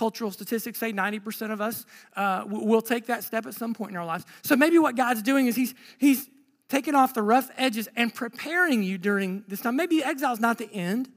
Cultural 0.00 0.30
statistics 0.30 0.78
say 0.78 0.94
90% 0.94 1.52
of 1.52 1.60
us 1.60 1.84
uh, 2.16 2.44
will 2.46 2.80
take 2.80 3.04
that 3.08 3.22
step 3.22 3.44
at 3.44 3.52
some 3.52 3.74
point 3.74 3.90
in 3.90 3.98
our 3.98 4.06
lives. 4.06 4.24
So 4.42 4.56
maybe 4.56 4.78
what 4.78 4.96
God's 4.96 5.20
doing 5.20 5.46
is 5.46 5.54
He's, 5.54 5.74
he's 5.98 6.26
taking 6.70 6.94
off 6.94 7.12
the 7.12 7.20
rough 7.20 7.50
edges 7.58 7.86
and 7.96 8.14
preparing 8.14 8.82
you 8.82 8.96
during 8.96 9.44
this 9.46 9.60
time. 9.60 9.76
Maybe 9.76 10.02
exile 10.02 10.32
is 10.32 10.40
not 10.40 10.56
the 10.56 10.72
end. 10.72 11.10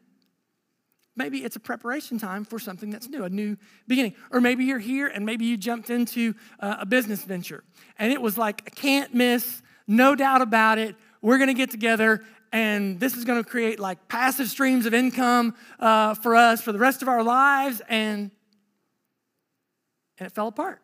Maybe 1.15 1.45
it's 1.45 1.55
a 1.55 1.61
preparation 1.61 2.19
time 2.19 2.43
for 2.43 2.59
something 2.59 2.89
that's 2.89 3.07
new, 3.07 3.23
a 3.23 3.29
new 3.29 3.55
beginning. 3.87 4.15
Or 4.31 4.41
maybe 4.41 4.65
you're 4.65 4.79
here 4.79 5.07
and 5.07 5.25
maybe 5.25 5.45
you 5.45 5.55
jumped 5.55 5.89
into 5.89 6.33
uh, 6.59 6.75
a 6.79 6.85
business 6.85 7.23
venture 7.23 7.63
and 7.97 8.11
it 8.11 8.21
was 8.21 8.37
like, 8.37 8.63
I 8.67 8.69
can't 8.71 9.13
miss, 9.13 9.61
no 9.87 10.13
doubt 10.13 10.41
about 10.41 10.77
it. 10.77 10.97
We're 11.21 11.37
gonna 11.37 11.53
get 11.53 11.71
together 11.71 12.21
and 12.51 12.99
this 12.99 13.15
is 13.15 13.23
gonna 13.23 13.45
create 13.45 13.79
like 13.79 14.09
passive 14.09 14.49
streams 14.49 14.85
of 14.85 14.93
income 14.93 15.55
uh, 15.79 16.15
for 16.15 16.35
us 16.35 16.61
for 16.61 16.73
the 16.73 16.79
rest 16.79 17.01
of 17.01 17.07
our 17.07 17.23
lives. 17.23 17.81
And 17.87 18.29
and 20.19 20.27
it 20.27 20.31
fell 20.31 20.47
apart. 20.47 20.81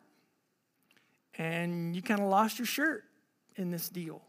And 1.37 1.95
you 1.95 2.01
kind 2.01 2.19
of 2.19 2.27
lost 2.27 2.59
your 2.59 2.65
shirt 2.65 3.03
in 3.55 3.71
this 3.71 3.89
deal. 3.89 4.21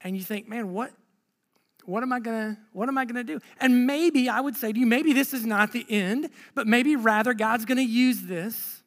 And 0.00 0.16
you 0.16 0.22
think, 0.22 0.48
man, 0.48 0.72
what, 0.72 0.92
what 1.84 2.02
am 2.02 2.12
I 2.12 2.20
gonna, 2.20 2.58
what 2.72 2.88
am 2.88 2.98
I 2.98 3.04
gonna 3.04 3.24
do? 3.24 3.40
And 3.58 3.86
maybe 3.86 4.28
I 4.28 4.40
would 4.40 4.56
say 4.56 4.72
to 4.72 4.78
you, 4.78 4.86
maybe 4.86 5.12
this 5.12 5.32
is 5.32 5.46
not 5.46 5.72
the 5.72 5.86
end, 5.88 6.30
but 6.54 6.66
maybe 6.66 6.96
rather 6.96 7.34
God's 7.34 7.64
gonna 7.64 7.82
use 7.82 8.22
this 8.22 8.82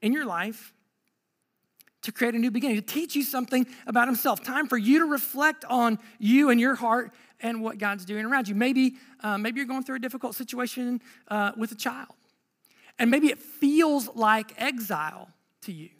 in 0.00 0.12
your 0.12 0.24
life 0.24 0.72
to 2.02 2.10
create 2.10 2.34
a 2.34 2.38
new 2.38 2.50
beginning, 2.50 2.76
to 2.76 2.82
teach 2.82 3.14
you 3.14 3.22
something 3.22 3.66
about 3.86 4.08
Himself. 4.08 4.42
Time 4.42 4.66
for 4.66 4.76
you 4.76 5.00
to 5.00 5.04
reflect 5.06 5.64
on 5.66 5.98
you 6.18 6.50
and 6.50 6.60
your 6.60 6.74
heart 6.74 7.12
and 7.40 7.62
what 7.62 7.78
God's 7.78 8.04
doing 8.04 8.24
around 8.24 8.48
you. 8.48 8.54
Maybe, 8.54 8.96
uh, 9.20 9.38
maybe 9.38 9.58
you're 9.58 9.68
going 9.68 9.84
through 9.84 9.96
a 9.96 10.00
difficult 10.00 10.34
situation 10.34 11.00
uh, 11.28 11.52
with 11.56 11.72
a 11.72 11.76
child, 11.76 12.14
and 12.98 13.10
maybe 13.10 13.28
it 13.28 13.38
feels 13.38 14.08
like 14.14 14.52
exile 14.60 15.28
to 15.62 15.72
you 15.72 15.90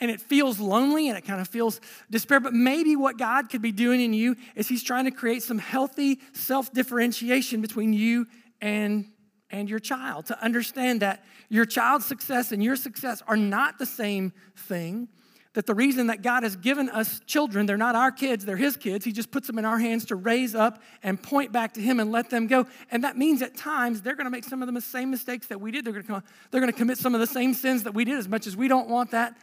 and 0.00 0.10
it 0.10 0.20
feels 0.20 0.60
lonely 0.60 1.08
and 1.08 1.18
it 1.18 1.22
kind 1.22 1.40
of 1.40 1.48
feels 1.48 1.80
despair. 2.10 2.40
But 2.40 2.54
maybe 2.54 2.96
what 2.96 3.18
God 3.18 3.50
could 3.50 3.62
be 3.62 3.72
doing 3.72 4.00
in 4.00 4.12
you 4.12 4.36
is 4.54 4.68
He's 4.68 4.82
trying 4.82 5.04
to 5.06 5.10
create 5.10 5.42
some 5.42 5.58
healthy 5.58 6.20
self 6.32 6.72
differentiation 6.72 7.60
between 7.60 7.92
you 7.92 8.26
and, 8.60 9.06
and 9.50 9.68
your 9.68 9.78
child 9.78 10.26
to 10.26 10.42
understand 10.42 11.02
that 11.02 11.24
your 11.48 11.64
child's 11.64 12.06
success 12.06 12.52
and 12.52 12.62
your 12.62 12.76
success 12.76 13.22
are 13.26 13.36
not 13.36 13.78
the 13.78 13.86
same 13.86 14.32
thing. 14.56 15.08
That 15.54 15.66
the 15.66 15.74
reason 15.74 16.08
that 16.08 16.22
God 16.22 16.42
has 16.42 16.56
given 16.56 16.88
us 16.90 17.20
children, 17.26 17.66
they're 17.66 17.76
not 17.76 17.94
our 17.94 18.12
kids, 18.12 18.44
they're 18.44 18.56
His 18.56 18.76
kids. 18.76 19.04
He 19.04 19.12
just 19.12 19.30
puts 19.30 19.46
them 19.46 19.58
in 19.58 19.64
our 19.64 19.78
hands 19.78 20.04
to 20.06 20.16
raise 20.16 20.54
up 20.54 20.82
and 21.02 21.20
point 21.20 21.52
back 21.52 21.74
to 21.74 21.80
Him 21.80 22.00
and 22.00 22.12
let 22.12 22.30
them 22.30 22.46
go. 22.46 22.66
And 22.90 23.02
that 23.04 23.16
means 23.16 23.42
at 23.42 23.56
times 23.56 24.02
they're 24.02 24.14
going 24.14 24.26
to 24.26 24.30
make 24.30 24.44
some 24.44 24.62
of 24.62 24.72
the 24.72 24.80
same 24.80 25.10
mistakes 25.10 25.46
that 25.48 25.60
we 25.60 25.70
did. 25.70 25.84
They're 25.84 25.94
going 25.94 26.04
to, 26.04 26.22
they're 26.50 26.60
going 26.60 26.72
to 26.72 26.78
commit 26.78 26.98
some 26.98 27.14
of 27.14 27.20
the 27.20 27.26
same 27.26 27.54
sins 27.54 27.84
that 27.84 27.94
we 27.94 28.04
did, 28.04 28.18
as 28.18 28.28
much 28.28 28.46
as 28.46 28.56
we 28.56 28.68
don't 28.68 28.88
want 28.88 29.10
that 29.12 29.36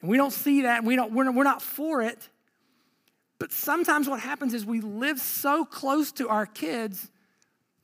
and 0.00 0.10
we 0.10 0.16
don't 0.16 0.32
see 0.32 0.62
that, 0.62 0.78
and 0.78 0.86
we 0.86 0.96
don't, 0.96 1.12
we're, 1.12 1.30
we're 1.30 1.44
not 1.44 1.62
for 1.62 2.02
it. 2.02 2.28
But 3.38 3.52
sometimes 3.52 4.08
what 4.08 4.20
happens 4.20 4.54
is 4.54 4.64
we 4.64 4.80
live 4.80 5.18
so 5.18 5.64
close 5.64 6.12
to 6.12 6.28
our 6.28 6.46
kids 6.46 7.10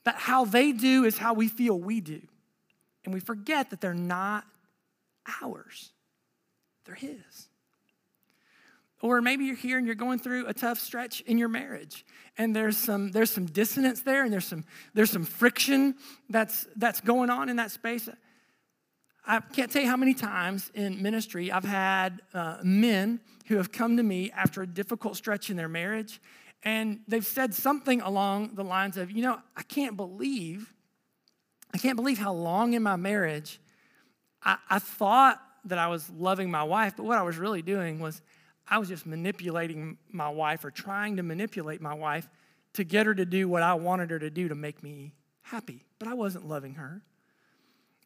that 0.05 0.17
how 0.17 0.45
they 0.45 0.73
do 0.73 1.05
is 1.05 1.19
how 1.19 1.35
we 1.35 1.49
feel 1.49 1.79
we 1.79 2.01
do. 2.01 2.21
And 3.05 3.13
we 3.13 3.21
forget 3.21 3.71
that 3.71 3.81
they're 3.81 3.95
not 3.95 4.45
ours, 5.43 5.91
they're 6.85 6.95
His. 6.95 7.49
Or 9.03 9.21
maybe 9.21 9.45
you're 9.45 9.57
here 9.57 9.79
and 9.79 9.87
you're 9.87 9.97
going 9.97 10.21
through 10.21 10.47
a 10.47 10.55
tough 10.55 10.79
stretch 10.79 11.21
in 11.23 11.37
your 11.37 11.49
marriage. 11.49 12.07
And 12.39 12.55
there's 12.55 12.79
some, 12.79 13.11
there's 13.11 13.33
some 13.33 13.47
dissonance 13.47 14.03
there, 14.03 14.25
and 14.25 14.33
there's 14.33 14.47
some, 14.47 14.65
there's 14.95 15.11
some 15.11 15.25
friction 15.25 15.97
that's, 16.31 16.69
that's 16.77 17.01
going 17.01 17.29
on 17.29 17.49
in 17.49 17.57
that 17.57 17.73
space. 17.73 18.09
I 19.27 19.41
can't 19.41 19.71
tell 19.71 19.83
you 19.83 19.89
how 19.89 19.97
many 19.97 20.15
times 20.15 20.71
in 20.75 21.03
ministry 21.03 21.51
I've 21.51 21.65
had 21.65 22.23
uh, 22.33 22.59
men 22.63 23.21
who 23.47 23.57
have 23.57 23.73
come 23.73 23.97
to 23.97 24.03
me 24.03 24.31
after 24.31 24.63
a 24.63 24.67
difficult 24.67 25.17
stretch 25.17 25.51
in 25.51 25.57
their 25.57 25.69
marriage, 25.69 26.21
and 26.63 27.01
they've 27.09 27.27
said 27.27 27.55
something 27.55 28.01
along 28.01 28.55
the 28.55 28.65
lines 28.65 28.97
of, 28.97 29.11
you 29.11 29.23
know, 29.23 29.39
I 29.57 29.63
can't 29.63 29.97
believe, 29.97 30.73
I 31.75 31.79
can't 31.79 31.97
believe 31.97 32.19
how 32.19 32.33
long 32.33 32.75
in 32.75 32.85
my 32.85 32.97
marriage 32.97 33.61
I, 34.45 34.59
I 34.71 34.79
thought 34.79 35.41
that 35.65 35.79
I 35.79 35.89
was 35.89 36.09
loving 36.11 36.51
my 36.51 36.63
wife, 36.63 36.95
but 36.97 37.05
what 37.05 37.19
I 37.19 37.23
was 37.23 37.37
really 37.37 37.63
doing 37.63 38.01
was 38.01 38.23
I 38.69 38.79
was 38.79 38.89
just 38.89 39.07
manipulating 39.07 39.99
my 40.11 40.29
wife 40.29 40.65
or 40.65 40.71
trying 40.71 41.17
to 41.17 41.23
manipulate 41.23 41.81
my 41.81 41.95
wife 41.95 42.29
to 42.75 42.85
get 42.85 43.07
her 43.07 43.15
to 43.15 43.25
do 43.25 43.49
what 43.49 43.63
I 43.63 43.75
wanted 43.75 44.11
her 44.11 44.19
to 44.19 44.31
do 44.31 44.49
to 44.49 44.55
make 44.55 44.83
me 44.83 45.13
happy, 45.43 45.85
but 45.99 46.09
I 46.09 46.15
wasn't 46.15 46.49
loving 46.49 46.75
her. 46.75 47.03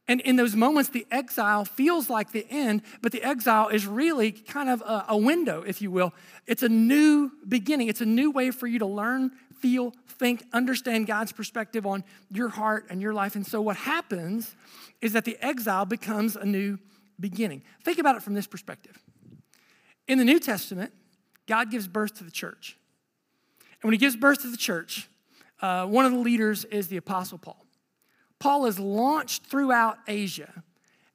And 0.09 0.21
in 0.21 0.37
those 0.37 0.55
moments, 0.55 0.91
the 0.91 1.07
exile 1.11 1.65
feels 1.65 2.09
like 2.09 2.31
the 2.31 2.47
end, 2.49 2.83
but 3.03 3.11
the 3.11 3.23
exile 3.23 3.69
is 3.69 3.87
really 3.87 4.31
kind 4.31 4.69
of 4.69 4.81
a, 4.83 5.07
a, 5.09 5.17
window, 5.17 5.63
if 5.63 5.83
you 5.83 5.91
will. 5.91 6.15
It's 6.47 6.63
a 6.63 6.69
new 6.69 7.33
beginning, 7.49 7.89
it's 7.89 8.01
a 8.01 8.07
new 8.07 8.31
way 8.31 8.53
for 8.53 8.69
you 8.69 8.79
to 8.79 8.87
learn, 8.87 9.33
feel, 9.61 9.93
think, 10.07 10.45
understand 10.53 11.09
God's 11.09 11.33
perspective 11.33 11.87
on 11.87 12.05
your 12.31 12.49
heart 12.49 12.87
and 12.89 13.03
your 13.03 13.15
life. 13.15 13.35
And 13.35 13.45
so, 13.45 13.61
what 13.61 13.77
happens 13.77 14.55
is 15.01 15.13
that 15.15 15.25
the 15.25 15.37
exile 15.45 15.85
becomes 15.85 16.37
a 16.37 16.45
new 16.45 16.79
beginning. 17.19 17.63
Think 17.83 17.99
about 17.99 18.15
it 18.17 18.23
from 18.23 18.35
this 18.35 18.47
perspective. 18.47 18.97
In 20.09 20.19
the 20.19 20.25
New 20.25 20.39
Testament, 20.39 20.93
God 21.47 21.71
gives 21.71 21.89
birth 21.89 22.15
to 22.19 22.25
the 22.25 22.31
church. 22.31 22.77
And 23.73 23.89
when 23.89 23.93
he 23.93 23.99
gives 23.99 24.17
birth 24.17 24.43
to 24.43 24.51
the 24.51 24.57
church, 24.57 25.09
uh, 25.61 25.87
one 25.87 26.05
of 26.05 26.13
the 26.13 26.19
leaders 26.19 26.65
is 26.67 26.89
the 26.89 26.97
Apostle 26.97 27.39
Paul. 27.39 27.65
Paul 28.39 28.67
is 28.67 28.79
launched 28.79 29.47
throughout 29.47 29.99
Asia. 30.07 30.63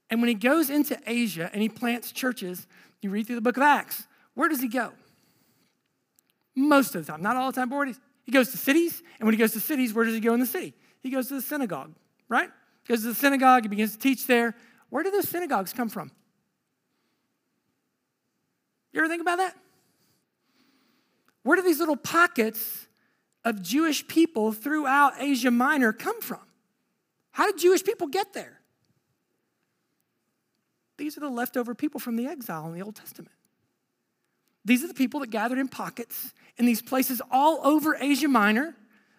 And 0.09 0.21
when 0.21 0.27
he 0.27 0.33
goes 0.35 0.69
into 0.69 0.99
Asia 1.05 1.49
and 1.53 1.61
he 1.61 1.69
plants 1.69 2.11
churches, 2.11 2.67
you 3.01 3.09
read 3.09 3.27
through 3.27 3.35
the 3.35 3.41
book 3.41 3.57
of 3.57 3.63
Acts, 3.63 4.07
where 4.33 4.49
does 4.49 4.61
he 4.61 4.67
go? 4.67 4.91
Most 6.55 6.95
of 6.95 7.05
the 7.05 7.11
time, 7.11 7.21
not 7.21 7.35
all 7.35 7.51
the 7.51 7.55
time, 7.55 7.69
but 7.69 7.87
he 8.23 8.31
goes 8.31 8.51
to 8.51 8.57
cities. 8.57 9.01
And 9.19 9.27
when 9.27 9.33
he 9.33 9.37
goes 9.39 9.53
to 9.53 9.59
cities, 9.59 9.93
where 9.93 10.05
does 10.05 10.13
he 10.13 10.19
go 10.19 10.33
in 10.33 10.39
the 10.39 10.45
city? 10.45 10.73
He 11.01 11.09
goes 11.09 11.27
to 11.29 11.35
the 11.35 11.41
synagogue, 11.41 11.93
right? 12.27 12.49
He 12.83 12.93
goes 12.93 13.01
to 13.03 13.09
the 13.09 13.15
synagogue, 13.15 13.63
he 13.63 13.69
begins 13.69 13.93
to 13.93 13.99
teach 13.99 14.27
there. 14.27 14.55
Where 14.89 15.03
do 15.03 15.11
those 15.11 15.29
synagogues 15.29 15.71
come 15.71 15.89
from? 15.89 16.11
You 18.93 18.99
ever 18.99 19.07
think 19.07 19.21
about 19.21 19.37
that? 19.37 19.55
Where 21.43 21.55
do 21.55 21.63
these 21.63 21.79
little 21.79 21.97
pockets 21.97 22.87
of 23.43 23.61
Jewish 23.61 24.07
people 24.07 24.51
throughout 24.51 25.13
Asia 25.19 25.51
Minor 25.51 25.93
come 25.93 26.21
from? 26.21 26.41
How 27.31 27.47
did 27.47 27.57
Jewish 27.57 27.83
people 27.83 28.07
get 28.07 28.33
there? 28.33 28.59
These 30.97 31.17
are 31.17 31.21
the 31.21 31.29
leftover 31.29 31.73
people 31.73 31.99
from 31.99 32.15
the 32.15 32.27
exile 32.27 32.67
in 32.67 32.73
the 32.73 32.83
Old 32.83 32.95
Testament. 32.95 33.33
These 34.63 34.83
are 34.83 34.87
the 34.87 34.93
people 34.93 35.21
that 35.21 35.31
gathered 35.31 35.57
in 35.57 35.67
pockets 35.67 36.33
in 36.57 36.65
these 36.65 36.81
places 36.81 37.21
all 37.31 37.65
over 37.65 37.97
Asia 37.99 38.27
Minor 38.27 38.75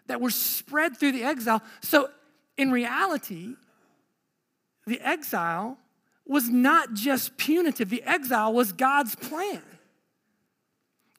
that 0.07 0.21
were 0.21 0.31
spread 0.31 0.97
through 0.97 1.13
the 1.13 1.25
exile. 1.25 1.63
So, 1.81 2.11
in 2.57 2.71
reality, 2.71 3.57
the 4.87 5.01
exile 5.01 5.79
was 6.33 6.49
not 6.49 6.95
just 6.95 7.37
punitive, 7.37 7.90
the 7.90 8.03
exile 8.03 8.53
was 8.53 8.73
God's 8.73 9.14
plan. 9.14 9.62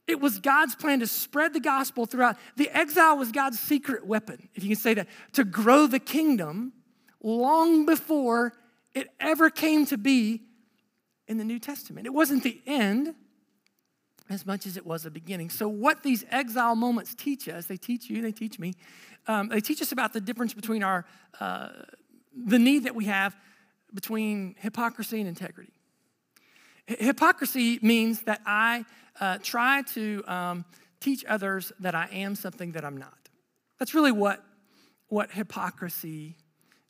It 0.06 0.20
was 0.20 0.40
God's 0.40 0.76
plan 0.76 1.00
to 1.00 1.08
spread 1.08 1.54
the 1.54 1.62
gospel 1.62 2.06
throughout. 2.06 2.38
The 2.58 2.70
exile 2.70 3.18
was 3.18 3.32
God's 3.32 3.60
secret 3.60 4.06
weapon, 4.06 4.50
if 4.54 4.64
you 4.64 4.70
can 4.70 4.80
say 4.80 4.94
that, 4.96 5.08
to 5.34 5.46
grow 5.46 5.88
the 5.88 6.00
kingdom 6.00 6.74
long 7.22 7.86
before 7.86 8.54
it 8.94 9.10
ever 9.20 9.50
came 9.50 9.86
to 9.88 9.98
be 9.98 10.42
in 11.28 11.38
the 11.38 11.46
New 11.46 11.60
Testament. 11.60 12.06
It 12.06 12.14
wasn't 12.14 12.44
the 12.44 12.62
end 12.66 13.16
as 14.30 14.46
much 14.46 14.66
as 14.66 14.78
it 14.78 14.86
was 14.86 15.06
a 15.06 15.12
beginning. 15.12 15.50
So, 15.50 15.68
what 15.68 16.04
these 16.04 16.26
exile 16.32 16.76
moments 16.76 17.16
teach 17.16 17.48
us, 17.48 17.66
they 17.66 17.78
teach 17.78 18.10
you, 18.10 18.22
they 18.22 18.32
teach 18.32 18.60
me, 18.60 18.74
um, 19.28 19.50
they 19.50 19.62
teach 19.62 19.82
us 19.82 19.92
about 19.92 20.12
the 20.12 20.22
difference 20.22 20.54
between 20.54 20.84
our, 20.84 21.06
uh, 21.40 21.70
the 22.36 22.60
need 22.60 22.84
that 22.84 22.96
we 22.96 23.06
have 23.06 23.36
between 23.94 24.56
hypocrisy 24.60 25.20
and 25.20 25.28
integrity. 25.28 25.74
Hypocrisy 26.88 27.80
means 27.82 28.22
that 28.24 28.42
I 28.46 28.86
uh, 29.20 29.38
try 29.42 29.84
to 29.94 30.24
um, 30.28 30.66
teach 31.00 31.24
others 31.26 31.72
that 31.80 31.96
I 31.96 32.08
am 32.12 32.36
something 32.36 32.74
that 32.74 32.84
I'm 32.84 32.98
not. 32.98 33.18
That's 33.80 33.94
really 33.94 34.12
what, 34.12 34.44
what 35.08 35.32
hypocrisy 35.32 36.38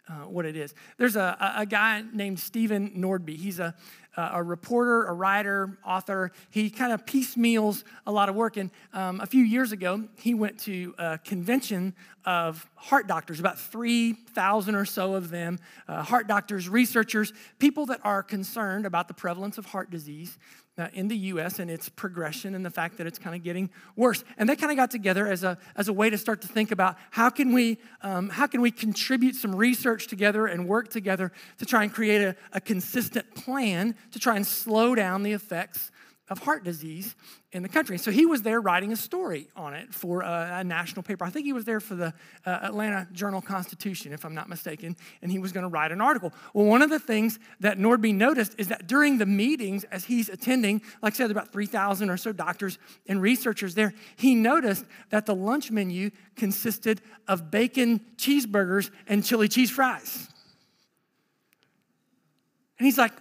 uh, 0.09 0.27
what 0.27 0.45
it 0.45 0.55
is. 0.55 0.73
There's 0.97 1.15
a, 1.15 1.53
a 1.57 1.65
guy 1.65 2.03
named 2.13 2.39
Stephen 2.39 2.91
Nordby. 2.97 3.37
He's 3.37 3.59
a, 3.59 3.73
a 4.15 4.43
reporter, 4.43 5.06
a 5.06 5.13
writer, 5.13 5.78
author. 5.86 6.32
He 6.49 6.69
kind 6.69 6.91
of 6.91 7.06
piecemeals 7.06 7.84
a 8.06 8.12
lot 8.12 8.30
of 8.30 8.36
work. 8.36 8.58
And 8.58 8.71
um, 8.93 9.21
a 9.21 9.26
few 9.26 9.43
years 9.43 9.71
ago, 9.71 10.04
he 10.17 10.34
went 10.34 10.60
to 10.62 10.93
a 10.97 11.17
convention 11.17 11.93
of 12.26 12.69
heart 12.76 13.08
doctors, 13.08 13.39
about 13.39 13.60
3,000 13.60 14.76
or 14.76 14.86
so 14.86 15.15
of 15.15 15.30
them, 15.30 15.60
uh, 15.88 16.04
heart 16.04 16.28
doctors, 16.28 16.69
researchers, 16.69 17.34
people 17.60 17.86
that 17.88 17.99
are 18.04 18.23
concerned 18.23 18.86
about 18.86 19.08
the 19.08 19.13
prevalence 19.13 19.58
of 19.58 19.65
heart 19.65 19.89
disease 19.89 20.38
uh, 20.78 20.88
in 20.93 21.08
the 21.08 21.15
US 21.15 21.60
and 21.60 21.69
its 21.69 21.88
progression 21.88 22.56
and 22.56 22.65
the 22.65 22.69
fact 22.69 22.97
that 22.97 23.06
it's 23.06 23.19
kind 23.19 23.36
of 23.36 23.43
getting 23.43 23.69
worse. 23.95 24.23
And 24.38 24.49
they 24.49 24.56
kind 24.56 24.71
of 24.71 24.78
got 24.78 24.89
together 24.89 25.28
as 25.28 25.43
a, 25.43 25.58
as 25.76 25.88
a 25.88 25.93
way 25.93 26.10
to 26.10 26.17
start 26.17 26.41
to 26.41 26.47
think 26.47 26.71
about 26.71 26.97
how 27.12 27.30
can 27.30 27.54
we, 27.54 27.78
um, 28.02 28.30
how 28.30 28.47
can 28.47 28.62
we 28.62 28.71
contribute 28.71 29.36
some 29.36 29.56
research 29.56 30.08
together 30.08 30.47
and 30.47 30.67
work 30.67 30.89
together 30.89 31.32
to 31.60 31.65
try 31.65 31.84
and 31.84 31.93
create 31.93 32.21
a, 32.21 32.36
a 32.54 32.62
consistent 32.62 33.34
plan 33.36 33.95
to 34.11 34.19
try 34.19 34.35
and 34.35 34.45
slow 34.45 34.95
down 34.95 35.23
the 35.23 35.33
effects 35.33 35.91
of 36.29 36.39
heart 36.39 36.63
disease 36.63 37.15
in 37.51 37.63
the 37.63 37.69
country. 37.69 37.97
So 37.97 38.09
he 38.09 38.25
was 38.25 38.41
there 38.43 38.61
writing 38.61 38.93
a 38.93 38.95
story 38.95 39.49
on 39.57 39.73
it 39.73 39.93
for 39.93 40.21
a, 40.21 40.59
a 40.59 40.63
national 40.63 41.03
paper. 41.03 41.25
I 41.25 41.29
think 41.29 41.45
he 41.45 41.51
was 41.51 41.65
there 41.65 41.81
for 41.81 41.95
the 41.95 42.13
uh, 42.45 42.59
Atlanta 42.63 43.07
Journal 43.11 43.41
Constitution, 43.41 44.13
if 44.13 44.23
I'm 44.23 44.33
not 44.33 44.47
mistaken, 44.47 44.95
and 45.21 45.29
he 45.29 45.37
was 45.37 45.51
going 45.51 45.63
to 45.63 45.69
write 45.69 45.91
an 45.91 45.99
article. 45.99 46.31
Well, 46.53 46.65
one 46.65 46.81
of 46.81 46.89
the 46.89 46.97
things 46.97 47.39
that 47.59 47.77
Nordby 47.77 48.15
noticed 48.15 48.55
is 48.57 48.69
that 48.69 48.87
during 48.87 49.17
the 49.17 49.25
meetings, 49.25 49.83
as 49.85 50.05
he's 50.05 50.29
attending, 50.29 50.81
like 51.01 51.13
I 51.13 51.17
said, 51.17 51.29
about 51.29 51.51
3,000 51.51 52.09
or 52.09 52.15
so 52.15 52.31
doctors 52.31 52.79
and 53.07 53.21
researchers 53.21 53.75
there, 53.75 53.93
he 54.15 54.33
noticed 54.33 54.85
that 55.09 55.25
the 55.25 55.35
lunch 55.35 55.71
menu 55.71 56.09
consisted 56.37 57.01
of 57.27 57.51
bacon 57.51 57.99
cheeseburgers 58.15 58.91
and 59.07 59.25
chili 59.25 59.49
cheese 59.49 59.69
fries. 59.69 60.29
And 62.79 62.85
he's 62.85 62.97
like, 62.97 63.13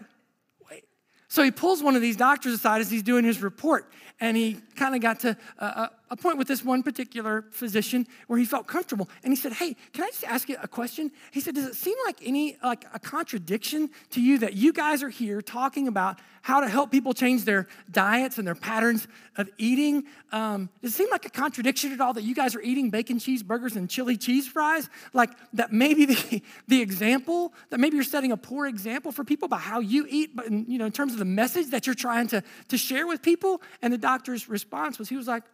So 1.32 1.42
he 1.42 1.50
pulls 1.50 1.82
one 1.82 1.96
of 1.96 2.02
these 2.02 2.18
doctors 2.18 2.52
aside 2.52 2.82
as 2.82 2.90
he's 2.90 3.02
doing 3.02 3.24
his 3.24 3.40
report, 3.42 3.90
and 4.20 4.36
he 4.36 4.58
kind 4.76 4.94
of 4.94 5.00
got 5.00 5.20
to 5.20 5.34
uh, 5.58 5.86
a 6.12 6.16
point 6.16 6.36
with 6.36 6.46
this 6.46 6.62
one 6.62 6.82
particular 6.82 7.46
physician 7.50 8.06
where 8.26 8.38
he 8.38 8.44
felt 8.44 8.66
comfortable. 8.66 9.08
And 9.24 9.32
he 9.32 9.36
said, 9.36 9.54
Hey, 9.54 9.74
can 9.94 10.04
I 10.04 10.08
just 10.08 10.24
ask 10.24 10.46
you 10.46 10.56
a 10.62 10.68
question? 10.68 11.10
He 11.30 11.40
said, 11.40 11.54
Does 11.54 11.64
it 11.64 11.74
seem 11.74 11.96
like 12.04 12.18
any, 12.22 12.58
like 12.62 12.84
a 12.92 12.98
contradiction 12.98 13.88
to 14.10 14.20
you 14.20 14.38
that 14.40 14.52
you 14.52 14.74
guys 14.74 15.02
are 15.02 15.08
here 15.08 15.40
talking 15.40 15.88
about 15.88 16.18
how 16.42 16.60
to 16.60 16.68
help 16.68 16.90
people 16.90 17.14
change 17.14 17.46
their 17.46 17.66
diets 17.90 18.36
and 18.36 18.46
their 18.46 18.54
patterns 18.54 19.08
of 19.36 19.48
eating? 19.56 20.04
Um, 20.32 20.68
does 20.82 20.92
it 20.92 20.96
seem 20.96 21.08
like 21.10 21.24
a 21.24 21.30
contradiction 21.30 21.92
at 21.92 22.00
all 22.02 22.12
that 22.12 22.24
you 22.24 22.34
guys 22.34 22.54
are 22.54 22.60
eating 22.60 22.90
bacon 22.90 23.16
cheeseburgers 23.16 23.74
and 23.76 23.88
chili 23.88 24.18
cheese 24.18 24.46
fries? 24.46 24.90
Like 25.14 25.30
that 25.54 25.72
maybe 25.72 26.04
the, 26.04 26.42
the 26.68 26.82
example, 26.82 27.54
that 27.70 27.80
maybe 27.80 27.96
you're 27.96 28.04
setting 28.04 28.32
a 28.32 28.36
poor 28.36 28.66
example 28.66 29.12
for 29.12 29.24
people 29.24 29.46
about 29.46 29.62
how 29.62 29.80
you 29.80 30.06
eat, 30.10 30.36
but 30.36 30.44
in, 30.44 30.66
you 30.68 30.76
know, 30.76 30.84
in 30.84 30.92
terms 30.92 31.14
of 31.14 31.18
the 31.20 31.24
message 31.24 31.70
that 31.70 31.86
you're 31.86 31.94
trying 31.94 32.26
to, 32.28 32.42
to 32.68 32.76
share 32.76 33.06
with 33.06 33.22
people? 33.22 33.62
And 33.80 33.90
the 33.90 33.98
doctor's 33.98 34.46
response 34.46 34.98
was, 34.98 35.08
he 35.08 35.16
was 35.16 35.26
like, 35.26 35.44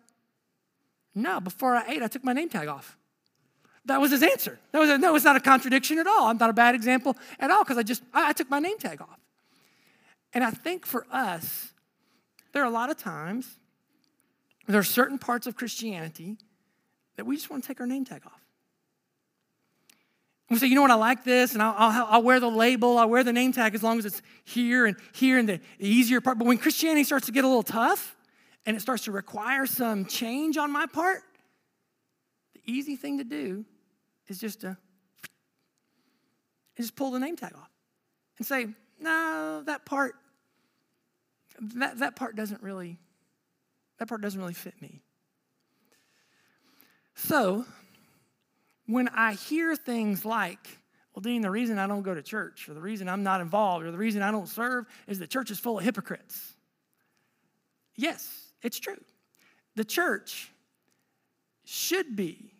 no, 1.22 1.40
before 1.40 1.74
I 1.74 1.85
ate, 1.88 2.02
I 2.02 2.09
took 2.09 2.24
my 2.24 2.33
name 2.33 2.48
tag 2.48 2.68
off. 2.68 2.96
That 3.85 4.00
was 4.00 4.11
his 4.11 4.22
answer. 4.22 4.59
That 4.72 4.78
was, 4.78 4.90
a, 4.90 4.98
that 4.98 5.12
was 5.12 5.24
not 5.24 5.37
a 5.37 5.40
contradiction 5.40 5.98
at 5.98 6.07
all. 6.07 6.26
I'm 6.26 6.37
not 6.37 6.50
a 6.50 6.54
bad 6.54 6.74
example 6.74 7.16
at 7.40 7.50
all 7.50 7.64
because 7.64 7.78
I 7.78 7.83
just, 7.83 8.02
I, 8.12 8.31
I 8.31 8.33
took 8.33 8.50
my 8.50 8.59
name 8.59 8.78
tag 8.78 9.00
off. 9.00 9.18
And 10.35 10.44
I 10.44 10.50
think 10.50 10.85
for 10.85 11.07
us, 11.11 11.72
there 12.52 12.62
are 12.62 12.66
a 12.66 12.70
lot 12.70 12.90
of 12.90 12.98
times, 12.98 13.59
there 14.66 14.78
are 14.78 14.85
certain 14.85 15.18
parts 15.18 15.46
of 15.46 15.57
Christianity 15.57 16.37
that 17.16 17.24
we 17.24 17.37
just 17.37 17.48
want 17.48 17.64
to 17.64 17.68
take 17.68 17.81
our 17.81 17.87
name 17.87 18.04
tag 18.04 18.22
off. 18.26 18.40
We 20.50 20.57
say, 20.57 20.66
you 20.66 20.74
know 20.74 20.83
what, 20.83 20.90
I 20.90 20.94
like 20.94 21.24
this, 21.24 21.54
and 21.54 21.62
I'll, 21.62 21.74
I'll, 21.76 22.07
I'll, 22.11 22.22
wear 22.22 22.40
the 22.40 22.50
label, 22.50 22.98
I'll 22.98 23.09
wear 23.09 23.22
the 23.22 23.33
name 23.33 23.52
tag 23.52 23.74
as 23.74 23.83
long 23.83 23.98
as 23.98 24.07
it's 24.07 24.22
here 24.44 24.87
and 24.87 24.96
here 25.12 25.38
and 25.38 25.48
the, 25.48 25.61
the 25.78 25.88
easier 25.88 26.20
part. 26.20 26.38
But 26.38 26.46
when 26.46 26.59
Christianity 26.59 27.04
starts 27.04 27.26
to 27.26 27.33
get 27.33 27.44
a 27.44 27.46
little 27.46 27.62
tough, 27.62 28.16
and 28.66 28.76
it 28.76 28.80
starts 28.80 29.04
to 29.04 29.12
require 29.12 29.66
some 29.66 30.04
change 30.04 30.56
on 30.56 30.70
my 30.70 30.86
part, 30.86 31.22
the 32.54 32.60
easy 32.66 32.96
thing 32.96 33.18
to 33.18 33.24
do 33.24 33.64
is 34.28 34.38
just 34.38 34.60
to 34.60 34.76
just 36.76 36.94
pull 36.94 37.10
the 37.10 37.18
name 37.18 37.36
tag 37.36 37.54
off 37.54 37.70
and 38.38 38.46
say, 38.46 38.68
no, 39.00 39.62
that 39.66 39.84
part, 39.84 40.14
that, 41.60 41.98
that 41.98 42.16
part 42.16 42.36
doesn't 42.36 42.62
really, 42.62 42.98
that 43.98 44.06
part 44.06 44.20
doesn't 44.20 44.40
really 44.40 44.54
fit 44.54 44.80
me. 44.80 45.00
So 47.14 47.64
when 48.86 49.08
I 49.08 49.34
hear 49.34 49.74
things 49.74 50.24
like, 50.24 50.66
well, 51.14 51.20
Dean, 51.20 51.42
the 51.42 51.50
reason 51.50 51.78
I 51.78 51.86
don't 51.88 52.02
go 52.02 52.14
to 52.14 52.22
church, 52.22 52.68
or 52.68 52.74
the 52.74 52.80
reason 52.80 53.08
I'm 53.08 53.24
not 53.24 53.40
involved, 53.40 53.84
or 53.84 53.90
the 53.90 53.98
reason 53.98 54.22
I 54.22 54.30
don't 54.30 54.48
serve 54.48 54.86
is 55.08 55.18
the 55.18 55.26
church 55.26 55.50
is 55.50 55.58
full 55.58 55.78
of 55.78 55.84
hypocrites. 55.84 56.54
Yes, 57.96 58.47
it's 58.62 58.78
true. 58.78 59.00
The 59.76 59.84
church 59.84 60.50
should 61.64 62.16
be 62.16 62.52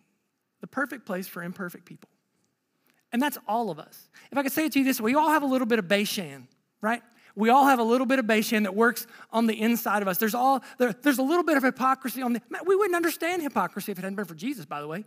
the 0.61 0.67
perfect 0.67 1.05
place 1.05 1.27
for 1.27 1.43
imperfect 1.43 1.85
people. 1.85 2.09
And 3.11 3.21
that's 3.21 3.37
all 3.47 3.71
of 3.71 3.79
us. 3.79 4.07
If 4.31 4.37
I 4.37 4.43
could 4.43 4.51
say 4.51 4.65
it 4.65 4.73
to 4.73 4.79
you 4.79 4.85
this 4.85 5.01
way, 5.01 5.11
we 5.11 5.15
all 5.15 5.29
have 5.29 5.41
a 5.41 5.47
little 5.47 5.65
bit 5.65 5.79
of 5.79 5.87
Bashan, 5.87 6.47
right? 6.81 7.01
We 7.35 7.49
all 7.49 7.65
have 7.65 7.79
a 7.79 7.83
little 7.83 8.05
bit 8.05 8.19
of 8.19 8.27
Bashan 8.27 8.63
that 8.63 8.75
works 8.75 9.07
on 9.31 9.47
the 9.47 9.59
inside 9.59 10.01
of 10.01 10.07
us. 10.07 10.17
There's 10.17 10.35
all 10.35 10.63
there, 10.77 10.93
there's 10.93 11.17
a 11.17 11.23
little 11.23 11.43
bit 11.43 11.57
of 11.57 11.63
hypocrisy 11.63 12.21
on 12.21 12.33
the 12.33 12.41
we 12.65 12.75
wouldn't 12.75 12.95
understand 12.95 13.41
hypocrisy 13.41 13.91
if 13.91 13.97
it 13.97 14.01
hadn't 14.01 14.15
been 14.15 14.25
for 14.25 14.35
Jesus, 14.35 14.65
by 14.65 14.81
the 14.81 14.87
way. 14.87 15.05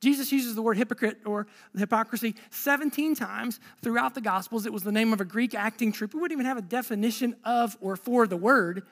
Jesus 0.00 0.32
uses 0.32 0.54
the 0.54 0.62
word 0.62 0.78
hypocrite 0.78 1.18
or 1.26 1.46
hypocrisy 1.76 2.34
17 2.50 3.14
times 3.14 3.60
throughout 3.82 4.14
the 4.14 4.20
Gospels. 4.20 4.64
It 4.64 4.72
was 4.72 4.82
the 4.82 4.92
name 4.92 5.12
of 5.12 5.20
a 5.20 5.26
Greek 5.26 5.54
acting 5.54 5.92
troupe. 5.92 6.14
We 6.14 6.20
wouldn't 6.20 6.38
even 6.38 6.46
have 6.46 6.56
a 6.56 6.62
definition 6.62 7.36
of 7.44 7.76
or 7.80 7.96
for 7.96 8.26
the 8.26 8.36
word 8.36 8.84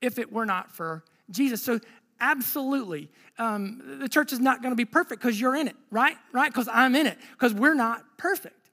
if 0.00 0.18
it 0.18 0.32
were 0.32 0.46
not 0.46 0.72
for 0.72 1.04
Jesus. 1.30 1.62
So, 1.62 1.80
absolutely, 2.20 3.10
um, 3.38 3.98
the 4.00 4.08
church 4.08 4.32
is 4.32 4.40
not 4.40 4.62
going 4.62 4.72
to 4.72 4.76
be 4.76 4.84
perfect 4.84 5.20
because 5.22 5.40
you're 5.40 5.56
in 5.56 5.68
it, 5.68 5.76
right? 5.90 6.16
Right? 6.32 6.50
Because 6.50 6.68
I'm 6.72 6.96
in 6.96 7.06
it, 7.06 7.18
because 7.32 7.54
we're 7.54 7.74
not 7.74 8.04
perfect. 8.16 8.70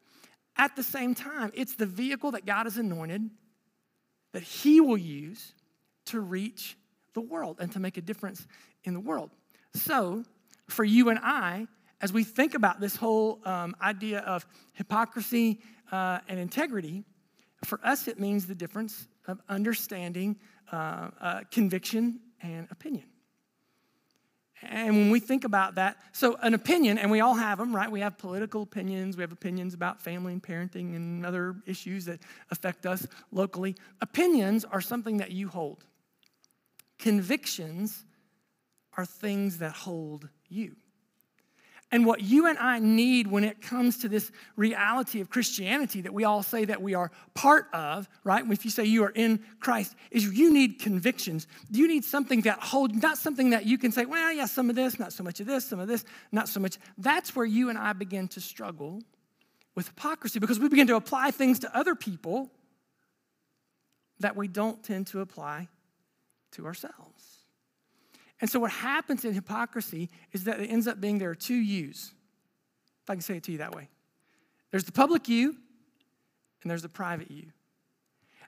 At 0.57 0.75
the 0.75 0.83
same 0.83 1.13
time, 1.13 1.51
it's 1.53 1.75
the 1.75 1.85
vehicle 1.85 2.31
that 2.31 2.45
God 2.45 2.65
has 2.65 2.77
anointed 2.77 3.29
that 4.33 4.43
He 4.43 4.81
will 4.81 4.97
use 4.97 5.53
to 6.05 6.19
reach 6.19 6.77
the 7.13 7.21
world 7.21 7.57
and 7.59 7.71
to 7.71 7.79
make 7.79 7.97
a 7.97 8.01
difference 8.01 8.47
in 8.83 8.93
the 8.93 8.99
world. 8.99 9.31
So, 9.73 10.23
for 10.69 10.83
you 10.83 11.09
and 11.09 11.19
I, 11.19 11.67
as 12.01 12.13
we 12.13 12.23
think 12.23 12.53
about 12.53 12.79
this 12.79 12.95
whole 12.95 13.39
um, 13.45 13.75
idea 13.81 14.19
of 14.19 14.45
hypocrisy 14.73 15.59
uh, 15.91 16.19
and 16.27 16.39
integrity, 16.39 17.03
for 17.63 17.79
us 17.83 18.07
it 18.07 18.19
means 18.19 18.45
the 18.45 18.55
difference 18.55 19.07
of 19.27 19.41
understanding 19.49 20.35
uh, 20.75 21.09
uh, 21.21 21.41
conviction 21.51 22.19
and 22.41 22.67
opinion. 22.69 23.05
And 24.61 24.95
when 24.95 25.11
we 25.11 25.19
think 25.19 25.43
about 25.43 25.75
that, 25.75 25.97
so 26.11 26.38
an 26.41 26.53
opinion, 26.53 26.97
and 26.97 27.11
we 27.11 27.19
all 27.19 27.35
have 27.35 27.57
them, 27.57 27.75
right? 27.75 27.91
We 27.91 27.99
have 27.99 28.17
political 28.17 28.61
opinions, 28.63 29.15
we 29.17 29.21
have 29.21 29.31
opinions 29.31 29.73
about 29.73 30.01
family 30.01 30.33
and 30.33 30.41
parenting 30.41 30.95
and 30.95 31.25
other 31.25 31.55
issues 31.65 32.05
that 32.05 32.19
affect 32.51 32.85
us 32.85 33.05
locally. 33.31 33.75
Opinions 34.01 34.65
are 34.65 34.81
something 34.81 35.17
that 35.17 35.31
you 35.31 35.49
hold, 35.49 35.85
convictions 36.99 38.05
are 38.97 39.05
things 39.05 39.59
that 39.59 39.73
hold 39.73 40.29
you. 40.47 40.75
And 41.91 42.06
what 42.06 42.21
you 42.21 42.48
and 42.48 42.58
I 42.58 42.80
need 42.80 43.28
when 43.28 43.43
it 43.43 43.62
comes 43.62 44.00
to 44.00 44.10
this 44.10 44.32
reality 44.56 45.21
of 45.21 45.30
Christianity 45.30 46.02
that 46.02 46.13
we 46.13 46.24
all 46.24 46.41
say 46.41 46.65
that 46.65 46.82
we 46.82 46.95
are 46.95 47.12
part 47.36 47.67
of, 47.74 48.10
right? 48.24 48.43
If 48.50 48.65
you 48.65 48.71
say 48.71 48.86
you 48.86 49.04
are 49.04 49.12
in 49.12 49.39
Christ, 49.60 49.95
is 50.10 50.26
you 50.26 50.52
need 50.52 50.80
convictions. 50.80 51.48
You 51.69 51.88
need 51.88 52.04
something 52.04 52.41
that 52.41 52.60
holds, 52.60 53.02
not 53.02 53.17
something 53.17 53.52
that 53.52 53.65
you 53.65 53.78
can 53.78 53.91
say, 53.91 54.06
well, 54.06 54.34
yeah, 54.34 54.45
some 54.45 54.69
of 54.69 54.76
this, 54.76 55.00
not 55.00 55.13
so 55.13 55.24
much 55.24 55.39
of 55.39 55.45
this, 55.45 55.65
some 55.65 55.80
of 55.80 55.88
this, 55.88 56.04
not 56.32 56.50
so 56.50 56.60
much. 56.60 56.78
That's 56.98 57.36
where 57.36 57.45
you 57.45 57.69
and 57.69 57.78
I 57.78 57.93
begin 57.93 58.28
to 58.30 58.41
struggle 58.41 59.04
with 59.76 59.88
hypocrisy 59.88 60.39
because 60.39 60.60
we 60.60 60.69
begin 60.69 60.88
to 60.88 60.95
apply 60.95 61.32
things 61.32 61.60
to 61.60 61.78
other 61.78 61.93
people 61.93 62.50
that 64.19 64.36
we 64.36 64.48
don't 64.48 64.84
tend 64.84 65.08
to 65.08 65.21
apply 65.21 65.67
to 66.54 66.65
ourselves. 66.65 67.35
And 68.41 68.50
so, 68.50 68.60
what 68.60 68.71
happens 68.71 69.24
in 69.24 69.34
hypocrisy 69.34 70.10
is 70.34 70.43
that 70.43 70.60
it 70.60 70.67
ends 70.67 70.88
up 70.88 71.00
being 71.00 71.19
there 71.19 71.30
are 71.30 71.36
two 71.36 71.56
yous, 71.56 72.13
if 73.04 73.10
I 73.10 73.13
can 73.13 73.21
say 73.21 73.38
it 73.38 73.43
to 73.43 73.52
you 73.52 73.60
that 73.60 73.74
way. 73.74 73.89
There's 74.71 74.84
the 74.84 74.91
public 74.91 75.30
you, 75.30 75.56
and 76.62 76.69
there's 76.69 76.82
the 76.82 76.89
private 76.89 77.32
you. 77.32 77.52